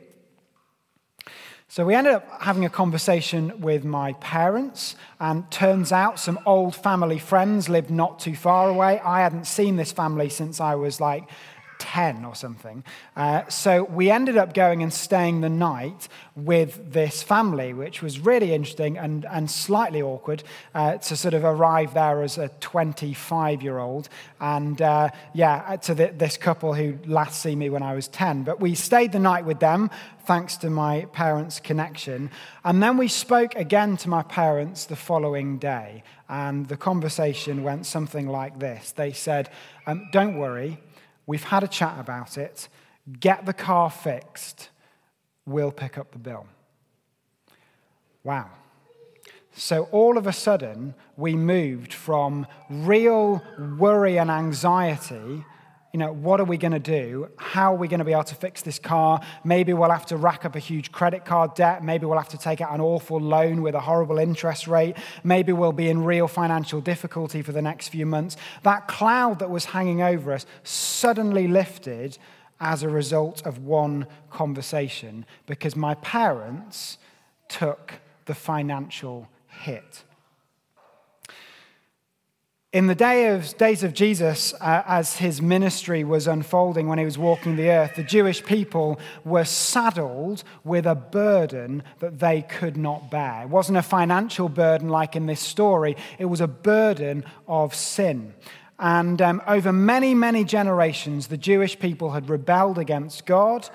So 1.70 1.84
we 1.84 1.96
ended 1.96 2.14
up 2.14 2.40
having 2.40 2.66
a 2.66 2.70
conversation 2.70 3.62
with 3.62 3.84
my 3.84 4.14
parents, 4.14 4.96
and 5.20 5.50
turns 5.50 5.92
out 5.92 6.20
some 6.20 6.38
old 6.46 6.76
family 6.76 7.18
friends 7.18 7.68
lived 7.68 7.90
not 7.90 8.20
too 8.20 8.36
far 8.36 8.70
away. 8.70 9.00
I 9.00 9.22
hadn't 9.22 9.48
seen 9.48 9.76
this 9.76 9.92
family 9.92 10.30
since 10.30 10.62
I 10.62 10.76
was 10.76 11.02
like 11.02 11.28
10 11.80 12.26
or 12.26 12.36
something. 12.36 12.84
Uh, 13.16 13.48
so 13.48 13.84
we 13.86 14.12
ended 14.12 14.38
up 14.38 14.54
going 14.54 14.84
and 14.84 14.94
staying 14.94 15.42
the 15.42 15.50
night 15.50 16.08
with 16.36 16.94
this 16.94 17.24
family, 17.24 17.74
which 17.74 18.02
was 18.02 18.20
really 18.20 18.54
interesting 18.54 18.98
and, 18.98 19.26
and 19.26 19.50
slightly 19.50 20.02
awkward 20.02 20.44
uh, 20.76 20.98
to 20.98 21.16
sort 21.16 21.34
of 21.34 21.44
arrive 21.44 21.94
there 21.94 22.22
as 22.22 22.38
a 22.38 22.50
25 22.60 23.64
year 23.64 23.80
old. 23.80 24.10
And 24.40 24.82
uh, 24.82 25.10
yeah, 25.34 25.64
uh, 25.68 25.78
to 25.78 25.96
the, 25.96 26.08
this 26.08 26.38
couple 26.38 26.74
who 26.74 26.98
last 27.06 27.42
see 27.42 27.56
me 27.56 27.70
when 27.70 27.82
I 27.82 27.96
was 27.96 28.08
10. 28.10 28.44
But 28.44 28.60
we 28.60 28.76
stayed 28.76 29.12
the 29.12 29.20
night 29.20 29.46
with 29.46 29.60
them 29.60 29.90
thanks 30.30 30.58
to 30.58 30.70
my 30.70 31.06
parents' 31.06 31.60
connection. 31.60 32.30
And 32.64 32.84
then 32.84 32.98
we 32.98 33.08
spoke 33.08 33.56
again 33.56 33.98
to 33.98 34.10
my 34.10 34.22
parents 34.22 34.86
the 34.86 34.96
following 34.96 35.58
day. 35.58 36.04
And 36.30 36.68
the 36.68 36.78
conversation 36.78 37.64
went 37.64 37.88
something 37.88 38.28
like 38.28 38.60
this 38.60 38.92
They 38.92 39.12
said, 39.12 39.50
um, 39.88 40.08
Don't 40.12 40.38
worry, 40.38 40.78
We've 41.30 41.44
had 41.44 41.64
a 41.64 41.68
chat 41.68 42.00
about 42.00 42.40
it. 42.40 42.70
Get 43.20 43.46
the 43.46 43.54
car 43.54 43.92
fixed. 43.92 44.70
We'll 45.46 45.72
pick 45.72 45.96
up 45.96 46.12
the 46.12 46.18
bill. 46.18 46.48
Wow. 48.24 48.50
So 49.54 49.84
all 49.92 50.18
of 50.18 50.26
a 50.26 50.34
sudden, 50.34 50.96
we 51.18 51.36
moved 51.36 51.94
from 51.94 52.48
real 52.68 53.44
worry 53.78 54.18
and 54.18 54.32
anxiety 54.32 55.46
you 55.92 55.98
know, 55.98 56.14
what 56.14 56.40
are 56.40 56.46
we 56.46 56.58
going 56.58 56.72
to 56.72 56.80
do? 56.80 57.30
How 57.38 57.74
are 57.74 57.78
we 57.78 57.88
going 57.88 58.00
to 58.00 58.06
be 58.06 58.12
able 58.12 58.24
to 58.26 58.36
fix 58.36 58.62
this 58.62 58.78
car? 58.78 59.22
Maybe 59.44 59.74
we'll 59.74 59.90
have 59.90 60.06
to 60.08 60.18
rack 60.18 60.46
up 60.46 60.56
a 60.56 60.60
huge 60.60 60.92
credit 60.92 61.26
card 61.26 61.56
debt. 61.56 61.84
Maybe 61.84 62.06
we'll 62.06 62.20
have 62.20 62.30
to 62.30 62.38
take 62.38 62.62
out 62.62 62.72
an 62.74 62.80
awful 62.80 63.20
loan 63.20 63.64
with 63.64 63.74
a 63.74 63.80
horrible 63.80 64.20
interest 64.20 64.68
rate. 64.68 64.96
Maybe 65.24 65.52
we'll 65.52 65.72
be 65.72 65.90
in 65.90 66.04
real 66.04 66.28
financial 66.28 66.80
difficulty 66.80 67.42
for 67.42 67.54
the 67.54 67.62
next 67.62 67.88
few 67.88 68.06
months. 68.06 68.38
That 68.62 68.88
cloud 68.88 69.40
that 69.40 69.50
was 69.50 69.66
hanging 69.66 70.02
over 70.04 70.32
us 70.32 70.46
suddenly 70.64 71.48
lifted 71.48 72.20
as 72.60 72.84
a 72.84 72.90
result 72.90 73.46
of 73.46 73.58
one 73.60 74.06
conversation 74.30 75.26
because 75.48 75.76
my 75.76 75.96
parents 75.96 77.00
took 77.48 77.94
the 78.26 78.36
financial 78.36 79.28
hit. 79.48 80.04
In 82.72 82.86
the 82.86 82.94
day 82.94 83.34
of, 83.34 83.58
days 83.58 83.82
of 83.82 83.96
Jesus, 83.96 84.54
uh, 84.62 84.84
as 84.86 85.18
his 85.18 85.42
ministry 85.42 86.04
was 86.04 86.28
unfolding 86.28 86.88
when 86.88 87.00
he 87.00 87.06
was 87.06 87.18
walking 87.18 87.56
the 87.56 87.72
earth, 87.72 87.96
the 87.96 88.04
Jewish 88.04 88.44
people 88.46 89.00
were 89.26 89.44
saddled 89.44 90.44
with 90.64 90.86
a 90.86 90.94
burden 90.94 91.82
that 91.98 92.20
they 92.20 92.44
could 92.44 92.78
not 92.78 93.10
bear. 93.10 93.42
It 93.42 93.50
wasn't 93.50 93.80
a 93.80 93.82
financial 93.82 94.50
burden 94.50 94.88
like 94.88 95.16
in 95.16 95.26
this 95.26 95.40
story, 95.40 95.98
it 96.20 96.26
was 96.26 96.42
a 96.42 96.48
burden 96.48 97.26
of 97.48 97.74
sin. 97.74 98.36
And 98.78 99.20
um, 99.20 99.42
over 99.48 99.74
many, 99.74 100.14
many 100.14 100.44
generations, 100.44 101.26
the 101.26 101.38
Jewish 101.38 101.80
people 101.80 102.12
had 102.12 102.30
rebelled 102.30 102.78
against 102.78 103.26
God. 103.26 103.68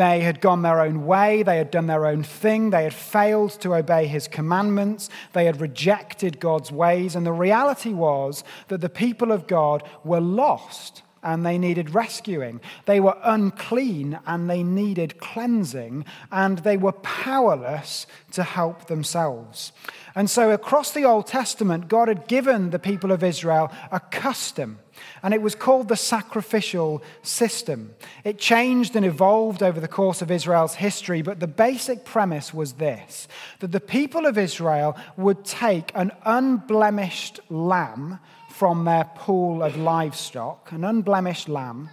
They 0.00 0.20
had 0.20 0.40
gone 0.40 0.62
their 0.62 0.80
own 0.80 1.04
way. 1.04 1.42
They 1.42 1.58
had 1.58 1.70
done 1.70 1.86
their 1.86 2.06
own 2.06 2.22
thing. 2.22 2.70
They 2.70 2.84
had 2.84 2.94
failed 2.94 3.50
to 3.60 3.74
obey 3.74 4.06
his 4.06 4.28
commandments. 4.28 5.10
They 5.34 5.44
had 5.44 5.60
rejected 5.60 6.40
God's 6.40 6.72
ways. 6.72 7.14
And 7.14 7.26
the 7.26 7.34
reality 7.34 7.92
was 7.92 8.42
that 8.68 8.80
the 8.80 8.88
people 8.88 9.30
of 9.30 9.46
God 9.46 9.86
were 10.02 10.22
lost 10.22 11.02
and 11.22 11.44
they 11.44 11.58
needed 11.58 11.94
rescuing. 11.94 12.60
They 12.86 13.00
were 13.00 13.16
unclean 13.22 14.18
and 14.26 14.48
they 14.48 14.62
needed 14.62 15.18
cleansing, 15.18 16.04
and 16.32 16.58
they 16.58 16.76
were 16.76 16.92
powerless 16.92 18.06
to 18.32 18.42
help 18.42 18.86
themselves. 18.86 19.72
And 20.14 20.28
so, 20.28 20.50
across 20.50 20.92
the 20.92 21.04
Old 21.04 21.26
Testament, 21.26 21.88
God 21.88 22.08
had 22.08 22.28
given 22.28 22.70
the 22.70 22.78
people 22.78 23.12
of 23.12 23.22
Israel 23.22 23.70
a 23.92 24.00
custom 24.00 24.78
and 25.22 25.34
it 25.34 25.42
was 25.42 25.54
called 25.54 25.88
the 25.88 25.96
sacrificial 25.96 27.02
system. 27.22 27.94
It 28.24 28.38
changed 28.38 28.96
and 28.96 29.04
evolved 29.04 29.62
over 29.62 29.80
the 29.80 29.88
course 29.88 30.22
of 30.22 30.30
Israel's 30.30 30.74
history, 30.74 31.22
but 31.22 31.40
the 31.40 31.46
basic 31.46 32.04
premise 32.04 32.54
was 32.54 32.74
this 32.74 33.28
that 33.60 33.72
the 33.72 33.80
people 33.80 34.26
of 34.26 34.38
Israel 34.38 34.96
would 35.16 35.44
take 35.44 35.92
an 35.94 36.12
unblemished 36.24 37.40
lamb 37.50 38.18
from 38.60 38.84
their 38.84 39.04
pool 39.14 39.62
of 39.62 39.74
livestock, 39.74 40.70
an 40.70 40.84
unblemished 40.84 41.48
lamb, 41.48 41.88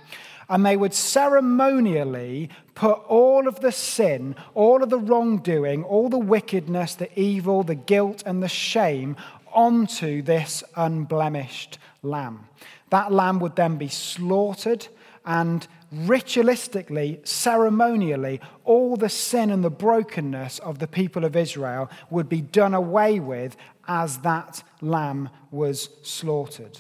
and 0.50 0.66
they 0.66 0.76
would 0.76 0.94
ceremonially 0.94 2.50
put 2.76 3.00
all 3.08 3.48
of 3.48 3.62
the 3.62 3.72
sin, 3.72 4.36
all 4.54 4.84
of 4.84 4.90
the 4.90 5.00
wrongdoing, 5.00 5.82
all 5.86 6.10
the 6.10 6.18
wickedness, 6.18 6.94
the 6.96 7.10
evil, 7.18 7.64
the 7.64 7.74
guilt, 7.74 8.22
and 8.26 8.44
the 8.44 8.50
shame 8.50 9.16
onto 9.54 10.22
this 10.22 10.62
unblemished 10.76 11.80
lamb. 12.04 12.50
That 12.90 13.14
lamb 13.14 13.40
would 13.40 13.56
then 13.56 13.78
be 13.78 13.88
slaughtered, 13.88 14.90
and 15.26 15.66
ritualistically, 15.94 17.26
ceremonially, 17.26 18.42
all 18.66 18.98
the 18.98 19.08
sin 19.08 19.52
and 19.52 19.64
the 19.64 19.70
brokenness 19.70 20.60
of 20.60 20.80
the 20.80 20.88
people 20.88 21.24
of 21.24 21.38
Israel 21.38 21.90
would 22.10 22.28
be 22.28 22.42
done 22.42 22.74
away 22.74 23.22
with 23.22 23.56
as 23.88 24.20
that 24.20 24.64
lamb 24.82 25.30
was 25.52 25.90
slaughtered. 26.04 26.80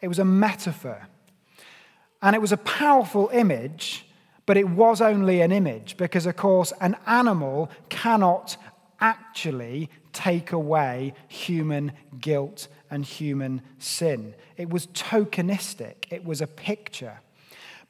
It 0.00 0.08
was 0.08 0.18
a 0.18 0.24
metaphor. 0.24 1.08
And 2.20 2.36
it 2.36 2.40
was 2.40 2.52
a 2.52 2.56
powerful 2.56 3.30
image, 3.32 4.06
but 4.46 4.56
it 4.56 4.68
was 4.68 5.00
only 5.00 5.40
an 5.40 5.52
image 5.52 5.96
because, 5.96 6.26
of 6.26 6.36
course, 6.36 6.72
an 6.80 6.96
animal 7.06 7.70
cannot 7.88 8.56
actually 9.00 9.90
take 10.12 10.52
away 10.52 11.14
human 11.28 11.92
guilt 12.20 12.68
and 12.90 13.04
human 13.04 13.62
sin. 13.78 14.34
It 14.56 14.70
was 14.70 14.86
tokenistic, 14.88 16.04
it 16.10 16.24
was 16.24 16.40
a 16.40 16.46
picture. 16.46 17.20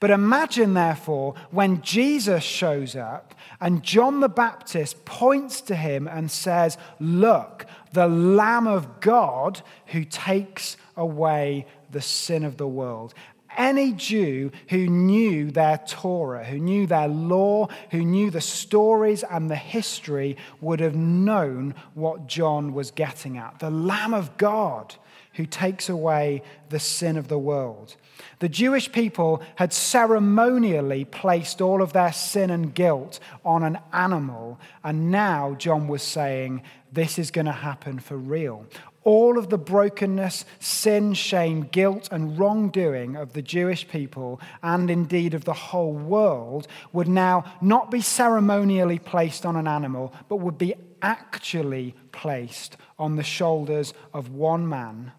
But 0.01 0.11
imagine, 0.11 0.75
therefore, 0.75 1.35
when 1.53 1.81
Jesus 1.81 2.43
shows 2.43 2.97
up 2.97 3.37
and 3.61 3.85
John 3.85 4.19
the 4.19 4.29
Baptist 4.29 5.05
points 5.05 5.61
to 5.61 5.77
him 5.77 6.09
and 6.09 6.29
says, 6.29 6.77
Look, 6.99 7.67
the 7.93 8.09
Lamb 8.09 8.67
of 8.67 9.01
God 9.01 9.63
who 9.87 10.05
takes 10.05 10.77
away 10.97 11.67
the 11.91 12.01
sin 12.01 12.45
of 12.45 12.57
the 12.57 12.67
world 12.67 13.15
any 13.57 13.93
Jew 13.93 14.51
who 14.69 14.87
knew 14.87 15.51
their 15.51 15.79
Torah, 15.87 16.45
who 16.45 16.59
knew 16.59 16.87
their 16.87 17.09
law, 17.09 17.69
who 17.91 18.05
knew 18.05 18.31
the 18.31 18.41
stories 18.41 19.23
and 19.23 19.51
the 19.51 19.57
history, 19.57 20.37
would 20.61 20.81
have 20.81 20.95
known 20.95 21.75
what 21.95 22.27
John 22.27 22.73
was 22.73 22.91
getting 22.91 23.37
at. 23.37 23.59
The 23.59 23.71
Lamb 23.71 24.15
of 24.15 24.37
God 24.37 24.95
who 25.35 25.47
takes 25.47 25.89
away 25.89 26.43
the 26.69 26.79
sin 26.79 27.17
of 27.17 27.29
the 27.29 27.39
world. 27.39 27.97
The 28.39 28.49
Jewish 28.49 28.91
people 28.93 29.43
had 29.57 29.73
ceremonially 29.73 31.05
placed 31.05 31.61
all 31.61 31.83
of 31.83 31.93
their 31.93 32.12
sin 32.12 32.51
and 32.51 32.75
guilt 32.75 33.21
on 33.45 33.62
an 33.62 33.79
animal, 33.93 34.61
and 34.85 35.11
now 35.11 35.55
John 35.55 35.89
was 35.89 36.03
saying, 36.03 36.62
This 36.93 37.19
is 37.19 37.31
going 37.31 37.47
to 37.47 37.53
happen 37.53 37.99
for 37.99 38.17
real 38.17 38.67
all 39.05 39.39
of 39.39 39.51
the 39.51 39.59
brokenness, 39.59 40.45
sin, 40.61 41.15
shame, 41.15 41.62
guilt, 41.62 42.09
and 42.12 42.39
wrongdoing 42.39 43.17
of 43.17 43.33
the 43.33 43.43
Jewish 43.43 43.89
people, 43.89 44.41
and 44.62 44.91
indeed 44.91 45.35
of 45.35 45.45
the 45.45 45.53
whole 45.53 45.93
world, 45.93 46.69
would 46.93 47.09
now 47.09 47.45
not 47.61 47.91
be 47.91 48.01
ceremonially 48.01 48.99
placed 48.99 49.45
on 49.45 49.57
an 49.57 49.67
animal, 49.67 50.15
but 50.29 50.37
would 50.37 50.59
be 50.59 50.75
actually 51.03 51.95
placed 52.12 52.77
on 52.99 53.17
the 53.17 53.25
shoulders 53.25 53.93
of 54.15 54.31
one 54.31 54.69
man, 54.69 55.12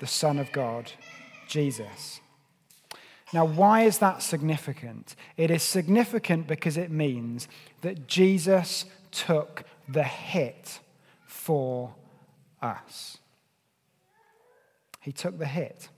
the 0.00 0.06
Son 0.06 0.38
of 0.38 0.50
God, 0.50 0.92
Jesus. 1.46 2.20
Now, 3.32 3.44
why 3.44 3.82
is 3.82 3.98
that 3.98 4.22
significant? 4.22 5.14
It 5.36 5.50
is 5.50 5.62
significant 5.62 6.48
because 6.48 6.76
it 6.76 6.90
means 6.90 7.46
that 7.82 8.08
Jesus 8.08 8.86
took 9.12 9.62
the 9.88 10.02
hit 10.02 10.80
for 11.26 11.94
us. 12.60 13.18
He 15.00 15.12
took 15.12 15.38
the 15.38 15.46
hit. 15.46 15.88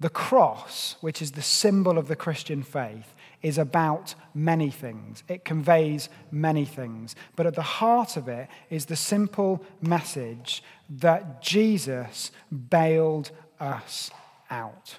The 0.00 0.10
cross, 0.10 0.96
which 1.00 1.22
is 1.22 1.32
the 1.32 1.42
symbol 1.42 1.96
of 1.98 2.08
the 2.08 2.16
Christian 2.16 2.62
faith, 2.62 3.14
is 3.46 3.58
about 3.58 4.16
many 4.34 4.68
things. 4.70 5.22
It 5.28 5.44
conveys 5.44 6.08
many 6.32 6.64
things. 6.64 7.14
But 7.36 7.46
at 7.46 7.54
the 7.54 7.62
heart 7.62 8.16
of 8.16 8.26
it 8.26 8.48
is 8.70 8.86
the 8.86 8.96
simple 8.96 9.64
message 9.80 10.64
that 10.90 11.42
Jesus 11.42 12.32
bailed 12.50 13.30
us 13.60 14.10
out. 14.50 14.98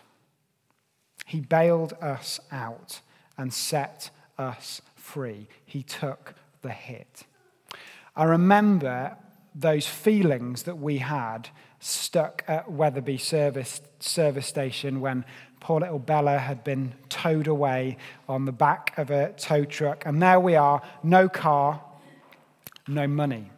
He 1.26 1.42
bailed 1.42 1.92
us 2.02 2.40
out 2.50 3.02
and 3.38 3.54
set 3.54 4.12
us 4.38 4.82
free. 4.96 5.50
He 5.66 5.84
took 5.84 6.34
the 6.62 6.72
hit. 6.72 7.26
I 8.16 8.24
remember 8.24 9.18
those 9.54 9.88
feelings 9.88 10.64
that 10.64 10.78
we 10.78 11.00
had 11.00 11.50
stuck 11.80 12.46
at 12.48 12.72
Wetherby 12.72 13.18
service, 13.18 13.82
service 14.00 14.48
station 14.48 15.02
when 15.02 15.26
poor 15.60 15.80
little 15.80 16.00
Bella 16.00 16.38
had 16.38 16.64
been 16.64 16.94
towed 17.10 17.48
away 17.48 17.98
on 18.28 18.46
the 18.46 18.52
back 18.52 18.98
of 18.98 19.10
a 19.10 19.34
tow 19.34 19.66
truck. 19.66 20.06
And 20.06 20.22
there 20.22 20.40
we 20.40 20.56
are, 20.56 20.82
no 21.04 21.28
car, 21.30 21.82
no 22.88 23.08
money. 23.08 23.52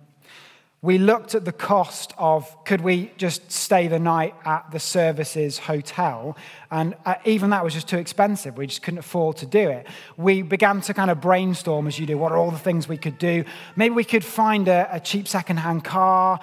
We 0.81 0.97
looked 0.97 1.35
at 1.35 1.43
the 1.43 1.51
cost 1.51 2.13
of 2.17 2.63
could 2.63 2.79
we 2.79 3.11
just 3.17 3.51
stay 3.51 3.89
the 3.89 3.99
night 3.99 4.33
at 4.45 4.71
the 4.71 4.79
services 4.79 5.57
hotel, 5.57 6.37
and 6.71 6.95
uh, 7.05 7.15
even 7.25 7.49
that 7.49 7.65
was 7.65 7.73
just 7.73 7.89
too 7.89 7.97
expensive. 7.97 8.55
We 8.55 8.65
just 8.65 8.81
couldn't 8.81 8.99
afford 8.99 9.35
to 9.37 9.45
do 9.45 9.69
it. 9.69 9.87
We 10.15 10.41
began 10.41 10.79
to 10.81 10.93
kind 10.93 11.11
of 11.11 11.19
brainstorm, 11.19 11.85
as 11.85 11.99
you 11.99 12.05
do, 12.05 12.17
what 12.17 12.31
are 12.31 12.37
all 12.37 12.49
the 12.49 12.57
things 12.57 12.87
we 12.87 12.97
could 12.97 13.17
do? 13.17 13.43
Maybe 13.75 13.93
we 13.93 14.05
could 14.05 14.23
find 14.23 14.69
a, 14.69 14.87
a 14.89 15.01
cheap 15.01 15.27
secondhand 15.27 15.83
car. 15.83 16.39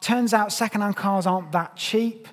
Turns 0.00 0.32
out 0.32 0.52
secondhand 0.52 0.94
cars 0.94 1.26
aren't 1.26 1.50
that 1.50 1.74
cheap. 1.74 2.28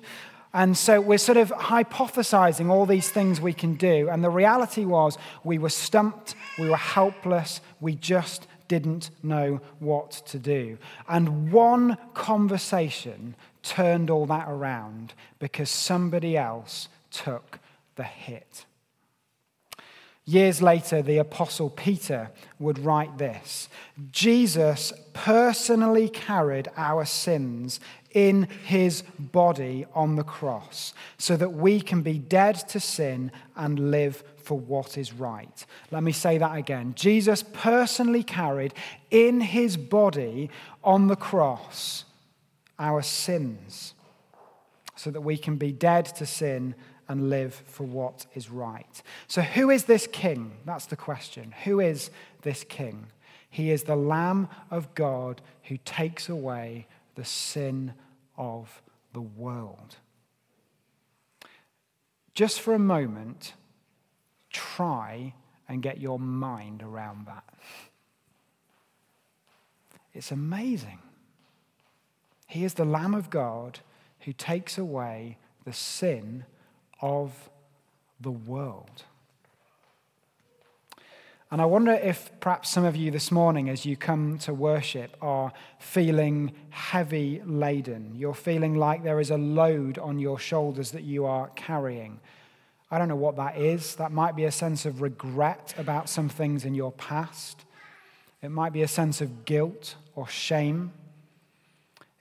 And 0.54 0.76
so 0.76 1.00
we're 1.00 1.18
sort 1.18 1.36
of 1.36 1.50
hypothesizing 1.50 2.70
all 2.70 2.86
these 2.86 3.10
things 3.10 3.40
we 3.40 3.52
can 3.52 3.74
do. 3.74 4.08
And 4.08 4.24
the 4.24 4.30
reality 4.30 4.84
was 4.84 5.18
we 5.44 5.58
were 5.58 5.68
stumped, 5.68 6.34
we 6.58 6.68
were 6.68 6.76
helpless, 6.76 7.60
we 7.80 7.94
just 7.94 8.46
didn't 8.66 9.10
know 9.22 9.60
what 9.78 10.10
to 10.26 10.38
do. 10.38 10.78
And 11.08 11.52
one 11.52 11.96
conversation 12.14 13.34
turned 13.62 14.10
all 14.10 14.26
that 14.26 14.46
around 14.48 15.14
because 15.38 15.70
somebody 15.70 16.36
else 16.36 16.88
took 17.10 17.58
the 17.96 18.04
hit. 18.04 18.64
Years 20.28 20.60
later, 20.60 21.00
the 21.00 21.16
Apostle 21.16 21.70
Peter 21.70 22.30
would 22.58 22.78
write 22.78 23.16
this 23.16 23.70
Jesus 24.12 24.92
personally 25.14 26.10
carried 26.10 26.68
our 26.76 27.06
sins 27.06 27.80
in 28.10 28.42
his 28.42 29.04
body 29.18 29.86
on 29.94 30.16
the 30.16 30.22
cross 30.22 30.92
so 31.16 31.34
that 31.38 31.54
we 31.54 31.80
can 31.80 32.02
be 32.02 32.18
dead 32.18 32.56
to 32.68 32.78
sin 32.78 33.32
and 33.56 33.90
live 33.90 34.22
for 34.36 34.58
what 34.58 34.98
is 34.98 35.14
right. 35.14 35.64
Let 35.90 36.02
me 36.02 36.12
say 36.12 36.36
that 36.36 36.58
again. 36.58 36.92
Jesus 36.94 37.42
personally 37.42 38.22
carried 38.22 38.74
in 39.10 39.40
his 39.40 39.78
body 39.78 40.50
on 40.84 41.06
the 41.06 41.16
cross 41.16 42.04
our 42.78 43.00
sins 43.00 43.94
so 44.94 45.10
that 45.10 45.22
we 45.22 45.38
can 45.38 45.56
be 45.56 45.72
dead 45.72 46.04
to 46.04 46.26
sin 46.26 46.74
and 47.08 47.30
live 47.30 47.54
for 47.54 47.84
what 47.84 48.26
is 48.34 48.50
right. 48.50 49.02
So, 49.26 49.42
who 49.42 49.70
is 49.70 49.84
this 49.84 50.06
king? 50.06 50.52
That's 50.64 50.86
the 50.86 50.96
question. 50.96 51.54
Who 51.64 51.80
is 51.80 52.10
this 52.42 52.64
king? 52.64 53.06
He 53.50 53.70
is 53.70 53.84
the 53.84 53.96
Lamb 53.96 54.48
of 54.70 54.94
God 54.94 55.40
who 55.64 55.78
takes 55.84 56.28
away 56.28 56.86
the 57.14 57.24
sin 57.24 57.94
of 58.36 58.82
the 59.12 59.22
world. 59.22 59.96
Just 62.34 62.60
for 62.60 62.74
a 62.74 62.78
moment, 62.78 63.54
try 64.50 65.34
and 65.68 65.82
get 65.82 66.00
your 66.00 66.18
mind 66.18 66.82
around 66.82 67.26
that. 67.26 67.44
It's 70.14 70.30
amazing. 70.30 70.98
He 72.46 72.64
is 72.64 72.74
the 72.74 72.84
Lamb 72.84 73.14
of 73.14 73.30
God 73.30 73.80
who 74.20 74.32
takes 74.32 74.78
away 74.78 75.38
the 75.64 75.72
sin 75.72 76.44
of 77.00 77.50
the 78.20 78.30
world. 78.30 79.04
And 81.50 81.62
I 81.62 81.64
wonder 81.64 81.92
if 81.92 82.30
perhaps 82.40 82.68
some 82.68 82.84
of 82.84 82.94
you 82.94 83.10
this 83.10 83.32
morning, 83.32 83.70
as 83.70 83.86
you 83.86 83.96
come 83.96 84.38
to 84.40 84.52
worship, 84.52 85.16
are 85.22 85.50
feeling 85.78 86.52
heavy 86.68 87.40
laden. 87.46 88.12
You're 88.16 88.34
feeling 88.34 88.74
like 88.74 89.02
there 89.02 89.18
is 89.18 89.30
a 89.30 89.38
load 89.38 89.96
on 89.98 90.18
your 90.18 90.38
shoulders 90.38 90.90
that 90.90 91.04
you 91.04 91.24
are 91.24 91.48
carrying. 91.56 92.20
I 92.90 92.98
don't 92.98 93.08
know 93.08 93.16
what 93.16 93.36
that 93.36 93.56
is. 93.56 93.96
That 93.96 94.12
might 94.12 94.36
be 94.36 94.44
a 94.44 94.52
sense 94.52 94.84
of 94.84 95.00
regret 95.00 95.74
about 95.78 96.10
some 96.10 96.28
things 96.28 96.66
in 96.66 96.74
your 96.74 96.92
past, 96.92 97.64
it 98.42 98.50
might 98.50 98.72
be 98.72 98.82
a 98.82 98.88
sense 98.88 99.20
of 99.20 99.44
guilt 99.46 99.96
or 100.14 100.28
shame. 100.28 100.92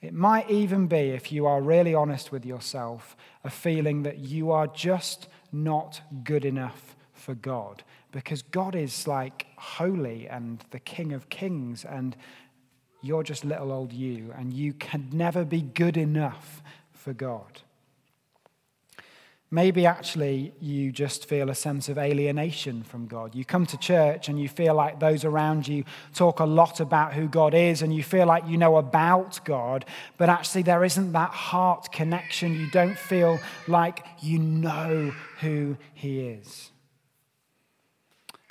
It 0.02 0.14
might 0.14 0.50
even 0.50 0.88
be, 0.88 1.10
if 1.10 1.32
you 1.32 1.48
are 1.48 1.62
really 1.62 1.96
honest 1.96 2.32
with 2.32 2.46
yourself, 2.46 3.18
a 3.44 3.50
feeling 3.50 4.04
that 4.04 4.20
you 4.20 4.52
are 4.52 4.68
just 4.68 5.28
not 5.52 6.02
good 6.24 6.46
enough 6.46 6.96
for 7.14 7.34
God. 7.34 7.84
Because 8.12 8.42
God 8.42 8.76
is 8.76 9.08
like 9.08 9.48
holy 9.58 10.28
and 10.28 10.64
the 10.70 10.80
King 10.80 11.14
of 11.14 11.30
Kings, 11.30 11.84
and 11.84 12.16
you're 13.02 13.24
just 13.24 13.44
little 13.44 13.72
old 13.72 13.92
you, 13.92 14.34
and 14.38 14.54
you 14.54 14.74
can 14.74 15.10
never 15.12 15.44
be 15.44 15.62
good 15.62 15.98
enough 15.98 16.62
for 16.92 17.14
God. 17.14 17.62
Maybe 19.50 19.86
actually 19.86 20.54
you 20.60 20.92
just 20.92 21.26
feel 21.26 21.50
a 21.50 21.56
sense 21.56 21.88
of 21.88 21.98
alienation 21.98 22.84
from 22.84 23.08
God. 23.08 23.34
You 23.34 23.46
come 23.46 23.66
to 23.68 23.78
church 23.78 24.28
and 24.28 24.38
you 24.38 24.50
feel 24.50 24.76
like 24.76 25.00
those 25.00 25.24
around 25.24 25.70
you 25.70 25.86
talk 26.14 26.42
a 26.42 26.46
lot 26.46 26.82
about 26.82 27.14
who 27.14 27.30
God 27.30 27.54
is 27.54 27.82
and 27.82 27.96
you 27.96 28.04
feel 28.04 28.26
like 28.26 28.46
you 28.46 28.58
know 28.58 28.76
about 28.76 29.40
God, 29.46 29.86
but 30.18 30.28
actually 30.28 30.64
there 30.64 30.84
isn't 30.84 31.14
that 31.14 31.30
heart 31.30 31.94
connection. 31.94 32.60
You 32.60 32.70
don't 32.72 32.98
feel 32.98 33.40
like 33.70 34.06
you 34.20 34.38
know 34.38 35.14
who 35.40 35.78
He 35.94 36.20
is. 36.28 36.72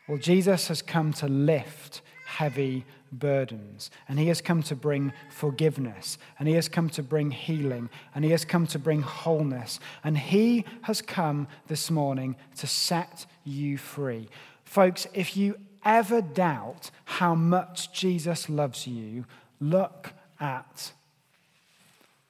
Well, 0.09 0.18
Jesus 0.18 0.68
has 0.68 0.80
come 0.80 1.12
to 1.14 1.28
lift 1.28 2.00
heavy 2.24 2.87
burdens. 3.12 3.90
And 4.09 4.19
he 4.19 4.29
has 4.29 4.40
come 4.40 4.62
to 4.64 4.77
bring 4.77 5.12
forgiveness. 5.31 6.19
And 6.38 6.49
he 6.49 6.55
has 6.55 6.69
come 6.69 6.88
to 6.90 7.03
bring 7.03 7.31
healing. 7.31 7.90
And 8.14 8.25
he 8.25 8.31
has 8.31 8.45
come 8.45 8.66
to 8.69 8.79
bring 8.79 9.03
wholeness. 9.03 9.81
And 10.05 10.19
he 10.19 10.64
has 10.83 11.03
come 11.03 11.49
this 11.69 11.90
morning 11.90 12.37
to 12.57 12.66
set 12.66 13.27
you 13.45 13.79
free. 13.79 14.29
Folks, 14.64 15.07
if 15.14 15.37
you 15.37 15.57
ever 15.85 16.21
doubt 16.21 16.90
how 17.05 17.35
much 17.35 17.92
Jesus 17.92 18.49
loves 18.49 18.87
you, 18.87 19.25
look 19.61 20.12
at 20.40 20.92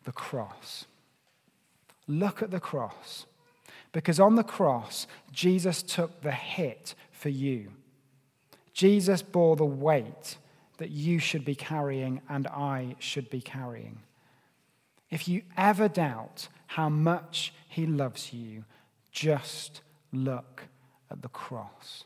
the 0.04 0.12
cross. 0.12 0.84
Look 2.06 2.42
at 2.42 2.50
the 2.50 2.60
cross. 2.60 3.26
Because 3.92 4.20
on 4.20 4.34
the 4.34 4.44
cross, 4.44 5.06
Jesus 5.32 5.82
took 5.82 6.20
the 6.20 6.32
hit 6.32 6.94
for 7.10 7.30
you. 7.30 7.70
Jesus 8.72 9.22
bore 9.22 9.56
the 9.56 9.64
weight 9.64 10.36
that 10.78 10.90
you 10.90 11.18
should 11.18 11.44
be 11.44 11.54
carrying 11.54 12.20
and 12.28 12.46
I 12.46 12.96
should 12.98 13.30
be 13.30 13.40
carrying. 13.40 14.00
If 15.10 15.28
you 15.28 15.42
ever 15.56 15.88
doubt 15.88 16.48
how 16.66 16.88
much 16.88 17.52
He 17.68 17.86
loves 17.86 18.32
you, 18.32 18.64
just 19.10 19.80
look 20.12 20.64
at 21.10 21.22
the 21.22 21.28
cross. 21.28 22.04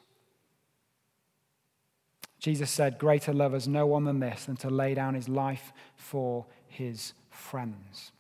Jesus 2.39 2.71
said, 2.71 2.99
Greater 2.99 3.35
love 3.35 3.53
has 3.53 3.69
no 3.69 3.87
one 3.87 4.05
than 4.05 4.21
this, 4.21 4.47
than 4.47 4.57
to 4.57 4.71
lay 4.71 4.95
down 4.95 5.15
his 5.15 5.29
life 5.29 5.73
for 5.97 6.47
his 6.67 7.13
friends. 7.29 8.13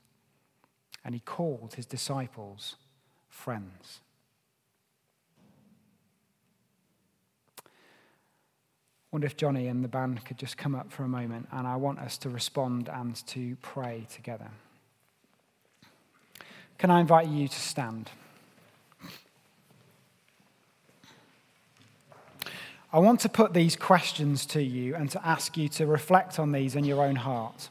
And 1.04 1.14
he 1.14 1.20
called 1.20 1.74
his 1.74 1.86
disciples 1.86 2.76
friends. 3.28 4.00
Wonder 9.12 9.26
if 9.26 9.36
Johnny 9.36 9.66
and 9.66 9.82
the 9.82 9.88
band 9.88 10.24
could 10.24 10.38
just 10.38 10.56
come 10.56 10.74
up 10.74 10.92
for 10.92 11.02
a 11.04 11.08
moment, 11.08 11.48
and 11.52 11.66
I 11.66 11.76
want 11.76 11.98
us 11.98 12.16
to 12.18 12.28
respond 12.28 12.88
and 12.88 13.14
to 13.28 13.56
pray 13.62 14.06
together. 14.12 14.48
Can 16.78 16.90
I 16.90 17.00
invite 17.00 17.28
you 17.28 17.48
to 17.48 17.58
stand? 17.58 18.10
I 22.92 22.98
want 22.98 23.20
to 23.20 23.28
put 23.28 23.52
these 23.52 23.76
questions 23.76 24.46
to 24.46 24.62
you 24.62 24.94
and 24.96 25.10
to 25.10 25.26
ask 25.26 25.56
you 25.56 25.68
to 25.70 25.86
reflect 25.86 26.38
on 26.38 26.52
these 26.52 26.74
in 26.74 26.84
your 26.84 27.02
own 27.02 27.16
heart. 27.16 27.68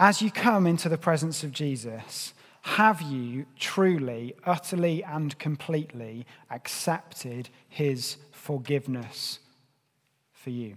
as 0.00 0.22
you 0.22 0.30
come 0.30 0.66
into 0.66 0.88
the 0.88 0.96
presence 0.96 1.44
of 1.44 1.52
Jesus, 1.52 2.32
have 2.62 3.00
you 3.00 3.46
truly, 3.58 4.34
utterly, 4.44 5.02
and 5.02 5.38
completely 5.38 6.26
accepted 6.50 7.48
his 7.68 8.16
forgiveness 8.32 9.38
for 10.32 10.50
you? 10.50 10.76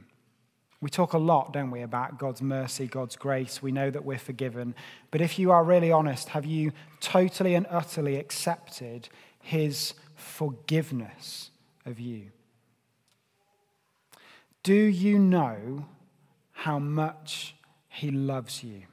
We 0.79 0.89
talk 0.89 1.13
a 1.13 1.17
lot, 1.17 1.53
don't 1.53 1.71
we, 1.71 1.81
about 1.81 2.17
God's 2.17 2.41
mercy, 2.41 2.87
God's 2.87 3.15
grace. 3.15 3.61
We 3.61 3.71
know 3.71 3.89
that 3.89 4.03
we're 4.03 4.17
forgiven. 4.17 4.75
But 5.11 5.21
if 5.21 5.39
you 5.39 5.51
are 5.51 5.63
really 5.63 5.91
honest, 5.91 6.29
have 6.29 6.45
you 6.45 6.73
totally 6.99 7.55
and 7.55 7.65
utterly 7.69 8.17
accepted 8.17 9.07
his 9.39 9.93
forgiveness 10.15 11.51
of 11.85 11.99
you? 11.99 12.31
Do 14.61 14.73
you 14.73 15.19
know 15.19 15.85
how 16.51 16.79
much 16.79 17.55
he 17.87 18.11
loves 18.11 18.63
you? 18.63 18.83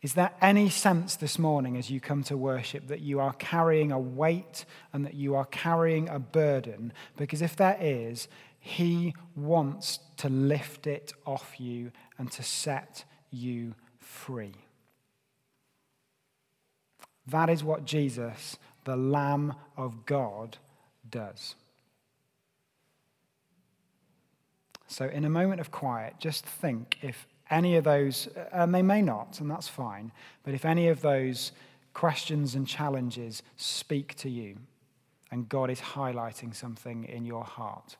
Is 0.00 0.14
there 0.14 0.30
any 0.40 0.68
sense 0.68 1.16
this 1.16 1.38
morning 1.38 1.76
as 1.76 1.90
you 1.90 2.00
come 2.00 2.22
to 2.24 2.36
worship 2.36 2.86
that 2.86 3.00
you 3.00 3.18
are 3.18 3.32
carrying 3.32 3.90
a 3.90 3.98
weight 3.98 4.64
and 4.92 5.04
that 5.04 5.14
you 5.14 5.34
are 5.34 5.46
carrying 5.46 6.08
a 6.08 6.20
burden? 6.20 6.92
Because 7.16 7.42
if 7.42 7.56
there 7.56 7.76
is, 7.80 8.28
He 8.60 9.14
wants 9.34 9.98
to 10.18 10.28
lift 10.28 10.86
it 10.86 11.12
off 11.26 11.58
you 11.58 11.90
and 12.16 12.30
to 12.32 12.44
set 12.44 13.04
you 13.30 13.74
free. 13.98 14.54
That 17.26 17.50
is 17.50 17.64
what 17.64 17.84
Jesus, 17.84 18.56
the 18.84 18.96
Lamb 18.96 19.54
of 19.76 20.06
God, 20.06 20.58
does. 21.10 21.56
So, 24.86 25.06
in 25.06 25.24
a 25.24 25.30
moment 25.30 25.60
of 25.60 25.70
quiet, 25.70 26.14
just 26.18 26.46
think 26.46 26.98
if 27.02 27.26
any 27.50 27.76
of 27.76 27.84
those, 27.84 28.28
and 28.52 28.74
they 28.74 28.82
may 28.82 29.02
not, 29.02 29.40
and 29.40 29.50
that's 29.50 29.68
fine, 29.68 30.12
but 30.42 30.54
if 30.54 30.64
any 30.64 30.88
of 30.88 31.00
those 31.00 31.52
questions 31.94 32.54
and 32.54 32.66
challenges 32.66 33.42
speak 33.56 34.14
to 34.16 34.28
you, 34.28 34.56
and 35.30 35.48
God 35.48 35.70
is 35.70 35.80
highlighting 35.80 36.54
something 36.54 37.04
in 37.04 37.24
your 37.24 37.44
heart. 37.44 37.96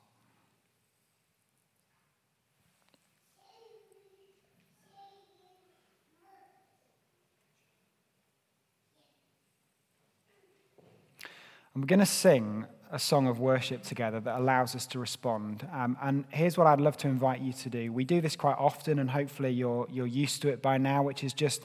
I'm 11.75 11.87
going 11.87 12.01
to 12.01 12.07
sing 12.07 12.67
a 12.91 12.99
song 12.99 13.27
of 13.27 13.39
worship 13.39 13.83
together 13.83 14.21
that 14.21 14.39
allows 14.39 14.75
us 14.75 14.87
to 14.87 14.99
respond. 14.99 15.67
Um, 15.73 15.97
and 16.01 16.25
here's 16.31 16.57
what 16.57 16.67
I'd 16.67 16.81
love 16.81 16.97
to 16.99 17.09
invite 17.09 17.41
you 17.41 17.53
to 17.53 17.69
do. 17.69 17.93
We 17.93 18.05
do 18.05 18.21
this 18.21 18.37
quite 18.37 18.57
often, 18.59 18.99
and 18.99 19.11
hopefully 19.11 19.51
you're, 19.51 19.87
you're 19.91 20.07
used 20.07 20.43
to 20.43 20.49
it 20.49 20.63
by 20.63 20.79
now, 20.79 21.03
which 21.03 21.23
is 21.23 21.33
just 21.33 21.65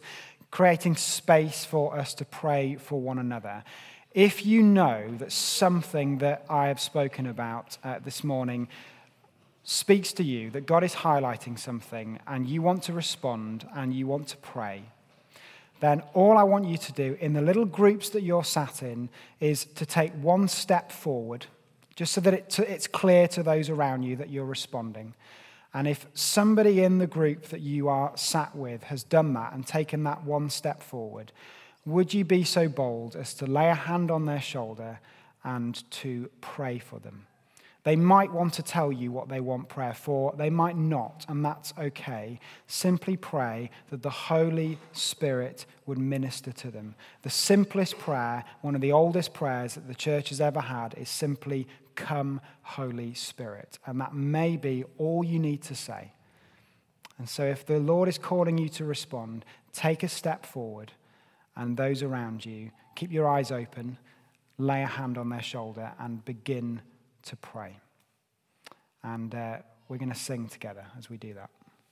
creating 0.52 0.96
space 0.96 1.66
for 1.66 1.98
us 1.98 2.14
to 2.16 2.26
pray 2.26 2.76
for 2.76 3.00
one 3.02 3.20
another. 3.20 3.64
If 4.14 4.46
you 4.46 4.62
know 4.62 5.16
that 5.18 5.32
something 5.32 6.20
that 6.20 6.46
I 6.50 6.68
have 6.68 6.80
spoken 6.80 7.26
about 7.26 7.78
uh, 7.84 8.00
this 8.04 8.24
morning 8.24 8.68
speaks 9.64 10.14
to 10.14 10.24
you, 10.24 10.52
that 10.52 10.66
God 10.66 10.84
is 10.84 10.94
highlighting 10.94 11.58
something, 11.58 12.20
and 12.28 12.48
you 12.48 12.62
want 12.62 12.84
to 12.84 12.94
respond 12.94 13.68
and 13.76 13.94
you 13.94 14.06
want 14.06 14.28
to 14.28 14.38
pray, 14.38 14.84
then 15.84 16.02
all 16.14 16.38
I 16.38 16.44
want 16.44 16.66
you 16.66 16.78
to 16.78 16.92
do 16.94 17.18
in 17.20 17.34
the 17.34 17.42
little 17.42 17.66
groups 17.66 18.10
that 18.12 18.24
you're 18.24 18.46
sat 18.46 18.82
in 18.82 19.10
is 19.40 19.66
to 19.66 19.86
take 19.86 20.14
one 20.14 20.48
step 20.48 20.92
forward, 20.92 21.46
just 21.96 22.14
so 22.14 22.22
that 22.22 22.34
it, 22.34 22.60
it's 22.60 22.88
clear 22.88 23.28
to 23.30 23.44
those 23.44 23.70
around 23.70 24.04
you 24.04 24.16
that 24.16 24.30
you're 24.30 24.46
responding. 24.46 25.14
And 25.74 25.88
if 25.88 26.06
somebody 26.14 26.84
in 26.84 27.00
the 27.00 27.08
group 27.08 27.48
that 27.48 27.62
you 27.62 27.90
are 27.90 28.14
sat 28.16 28.56
with 28.56 28.84
has 28.84 29.04
done 29.04 29.34
that 29.34 29.54
and 29.54 29.66
taken 29.66 30.04
that 30.04 30.24
one 30.24 30.50
step 30.50 30.82
forward, 30.82 31.32
would 31.86 32.14
you 32.14 32.24
be 32.24 32.44
so 32.44 32.70
bold 32.70 33.16
as 33.16 33.34
to 33.36 33.46
lay 33.46 33.70
a 33.70 33.76
hand 33.76 34.10
on 34.10 34.26
their 34.26 34.42
shoulder 34.42 35.00
and 35.44 35.90
to 35.92 36.30
pray 36.40 36.80
for 36.80 37.00
them? 37.00 37.26
They 37.84 37.98
might 37.98 38.32
want 38.32 38.54
to 38.54 38.64
tell 38.64 38.94
you 38.94 39.12
what 39.12 39.28
they 39.28 39.42
want 39.42 39.68
prayer 39.68 39.94
for. 39.94 40.34
They 40.38 40.50
might 40.50 40.78
not, 40.78 41.26
and 41.28 41.44
that's 41.44 41.74
okay. 41.78 42.40
Simply 42.66 43.18
pray 43.18 43.72
that 43.90 44.02
the 44.02 44.10
Holy 44.10 44.78
Spirit 44.94 45.66
would 45.86 45.98
minister 45.98 46.54
to 46.54 46.72
them. 46.72 46.96
The 47.24 47.30
simplest 47.30 48.00
prayer, 48.00 48.46
one 48.62 48.76
of 48.76 48.82
the 48.82 48.94
oldest 48.94 49.34
prayers 49.34 49.76
that 49.76 49.88
the 49.88 49.96
church 49.96 50.30
has 50.30 50.40
ever 50.40 50.62
had, 50.62 50.94
is 50.98 51.10
simply, 51.10 51.68
Come, 51.96 52.40
Holy 52.62 53.14
Spirit. 53.14 53.78
And 53.86 54.00
that 54.00 54.16
may 54.16 54.56
be 54.56 54.86
all 54.98 55.24
you 55.24 55.38
need 55.38 55.62
to 55.64 55.76
say. 55.76 56.14
And 57.18 57.28
so, 57.28 57.44
if 57.44 57.66
the 57.66 57.80
Lord 57.80 58.08
is 58.08 58.18
calling 58.18 58.58
you 58.58 58.70
to 58.70 58.86
respond, 58.86 59.44
take 59.74 60.04
a 60.04 60.08
step 60.08 60.46
forward, 60.46 60.94
and 61.56 61.76
those 61.76 62.02
around 62.02 62.46
you, 62.46 62.72
keep 62.96 63.12
your 63.12 63.28
eyes 63.28 63.52
open, 63.52 63.98
lay 64.58 64.82
a 64.82 64.88
hand 64.88 65.18
on 65.18 65.30
their 65.30 65.42
shoulder, 65.42 65.92
and 66.00 66.24
begin 66.26 66.82
to 67.24 67.36
pray. 67.36 67.80
And 69.04 69.34
uh, 69.34 69.58
we're 69.88 69.98
going 69.98 70.12
to 70.12 70.18
sing 70.18 70.48
together 70.48 70.86
as 70.98 71.10
we 71.10 71.18
do 71.18 71.34
that. 71.34 71.50